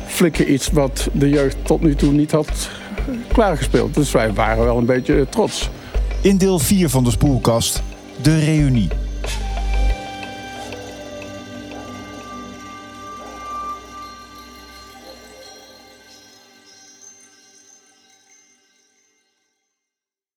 flikken 0.05 0.53
iets 0.53 0.69
wat 0.71 1.09
de 1.13 1.29
jeugd 1.29 1.57
tot 1.63 1.81
nu 1.81 1.95
toe 1.95 2.11
niet 2.11 2.31
had 2.31 2.69
klaargespeeld. 3.33 3.93
Dus 3.93 4.11
wij 4.11 4.33
waren 4.33 4.63
wel 4.63 4.77
een 4.77 4.85
beetje 4.85 5.27
trots. 5.29 5.69
In 6.21 6.37
deel 6.37 6.59
4 6.59 6.89
van 6.89 7.03
de 7.03 7.11
spoelkast, 7.11 7.83
de 8.23 8.39
reunie. 8.39 8.89